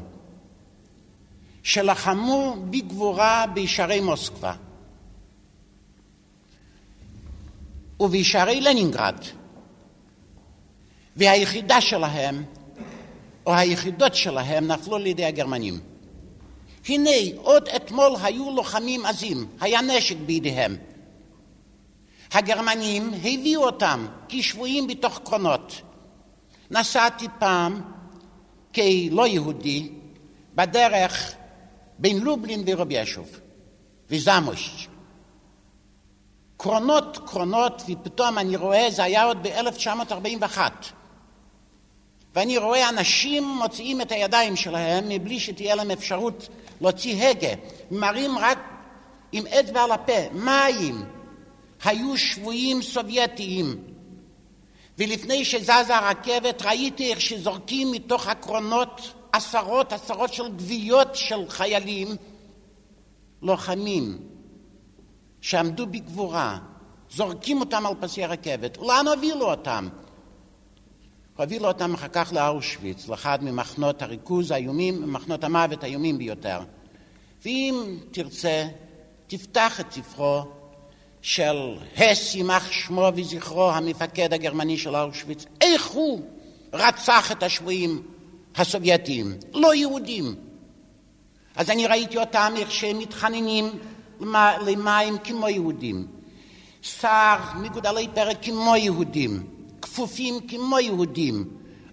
[1.62, 4.54] שלחמו בגבורה בישרי מוסקבה
[8.00, 9.16] ובישרי לנינגרד
[11.16, 12.44] והיחידה שלהם
[13.46, 15.80] או היחידות שלהם נפלו לידי הגרמנים.
[16.88, 20.76] הנה, עוד אתמול היו לוחמים עזים, היה נשק בידיהם.
[22.36, 25.82] הגרמנים הביאו אותם כשבויים בתוך קרונות.
[26.70, 27.82] נסעתי פעם
[28.74, 29.88] כלא יהודי
[30.54, 31.34] בדרך
[31.98, 33.28] בין לובלין ורוביישוב
[34.10, 34.88] וזמוש.
[36.56, 40.58] קרונות קרונות ופתאום אני רואה, זה היה עוד ב-1941
[42.34, 46.48] ואני רואה אנשים מוציאים את הידיים שלהם מבלי שתהיה להם אפשרות
[46.80, 47.48] להוציא הגה,
[47.90, 48.58] מראים רק
[49.32, 51.15] עם אצבע על הפה, מים,
[51.86, 53.84] היו שבויים סובייטיים.
[54.98, 62.08] ולפני שזזה הרכבת ראיתי איך שזורקים מתוך הקרונות עשרות עשרות של גוויות של חיילים,
[63.42, 64.18] לוחמים,
[65.40, 66.58] שעמדו בגבורה,
[67.10, 68.78] זורקים אותם על פסי הרכבת.
[68.78, 69.88] לאן הובילו אותם?
[71.36, 76.60] הובילו אותם אחר כך לאושוויץ, לאחד ממחנות הריכוז האיומים, ממחנות המוות האיומים ביותר.
[77.44, 78.66] ואם תרצה,
[79.26, 80.42] תפתח את ספרו
[81.26, 86.20] של הס יימח שמו וזכרו, המפקד הגרמני של אושוויץ, איך הוא
[86.72, 88.02] רצח את השבויים
[88.56, 90.34] הסובייטיים, לא יהודים.
[91.56, 93.70] אז אני ראיתי אותם איך שהם מתחננים
[94.66, 96.06] למים כמו יהודים,
[96.82, 99.46] שר מגודלי פרק כמו יהודים,
[99.82, 101.44] כפופים כמו יהודים,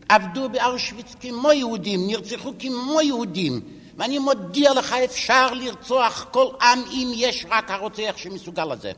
[0.10, 3.62] עבדו באושוויץ כמו יהודים, נרצחו כמו יהודים,
[3.98, 8.92] ואני מודיע לך, אפשר לרצוח כל עם אם יש רק הרוצח שמסוגל לזה.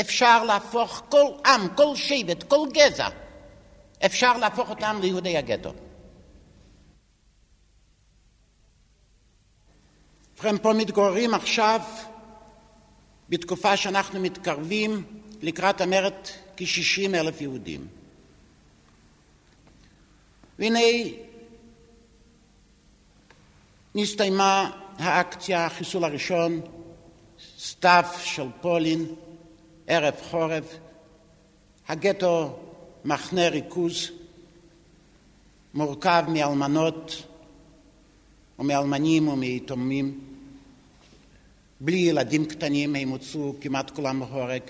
[0.00, 3.08] אפשר להפוך כל עם, כל שבט, כל גזע,
[4.06, 5.72] אפשר להפוך אותם ליהודי הגטו.
[10.34, 11.80] ובכן, פה מתגוררים עכשיו,
[13.28, 15.04] בתקופה שאנחנו מתקרבים
[15.42, 16.12] לקראת המרד,
[16.56, 17.86] כ-60 אלף יהודים.
[20.58, 20.80] והנה
[23.94, 26.60] נסתיימה האקציה, החיסול הראשון,
[27.58, 29.06] סתיו של פולין,
[29.86, 30.64] ערב חורף,
[31.88, 32.56] הגטו
[33.04, 34.10] מחנה ריכוז
[35.74, 37.22] מורכב מאלמנות
[38.58, 40.20] ומאלמנים ומיתומים,
[41.80, 44.62] בלי ילדים קטנים, הם הוצאו כמעט כולם להורג.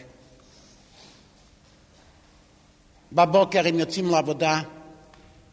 [3.13, 4.63] בבוקר הם יוצאים לעבודה,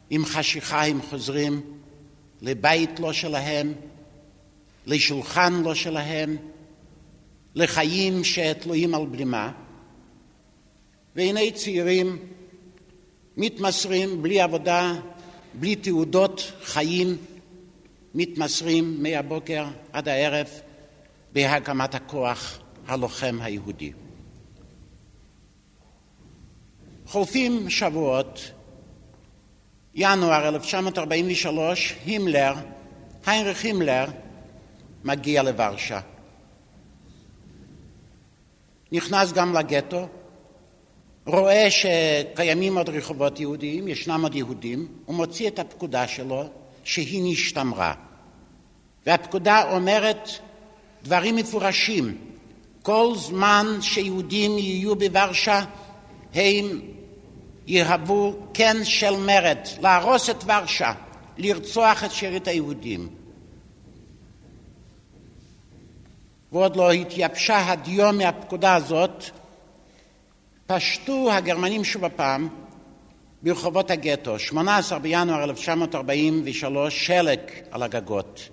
[0.09, 1.61] עם חשיכה הם חוזרים
[2.41, 3.73] לבית לא שלהם,
[4.85, 6.37] לשולחן לא שלהם,
[7.55, 9.51] לחיים שתלויים על בלימה,
[11.15, 12.17] והנה צעירים
[13.37, 14.93] מתמסרים בלי עבודה,
[15.53, 17.17] בלי תעודות חיים,
[18.15, 20.47] מתמסרים מהבוקר עד הערב
[21.33, 23.91] בהקמת הכוח הלוחם היהודי.
[27.05, 28.51] חולפים שבועות,
[29.95, 32.53] ינואר 1943, הימלר,
[33.25, 34.05] היינריך הימלר,
[35.03, 35.99] מגיע לוורשה.
[38.91, 40.07] נכנס גם לגטו,
[41.25, 46.43] רואה שקיימים עוד רחובות יהודיים, ישנם עוד יהודים, הוא מוציא את הפקודה שלו
[46.83, 47.93] שהיא נשתמרה.
[49.05, 50.29] והפקודה אומרת
[51.03, 52.17] דברים מפורשים,
[52.81, 55.63] כל זמן שיהודים יהיו בוורשה
[56.33, 56.81] הם
[57.67, 60.93] יהוו קן של מרד, להרוס את ורשה,
[61.37, 63.20] לרצוח את שארית היהודים.
[66.51, 69.23] ועוד לא התייבשה הדיו מהפקודה הזאת,
[70.67, 72.49] פשטו הגרמנים שוב הפעם
[73.43, 77.39] ברחובות הגטו, 18 בינואר 1943, שלג
[77.71, 78.49] על הגגות.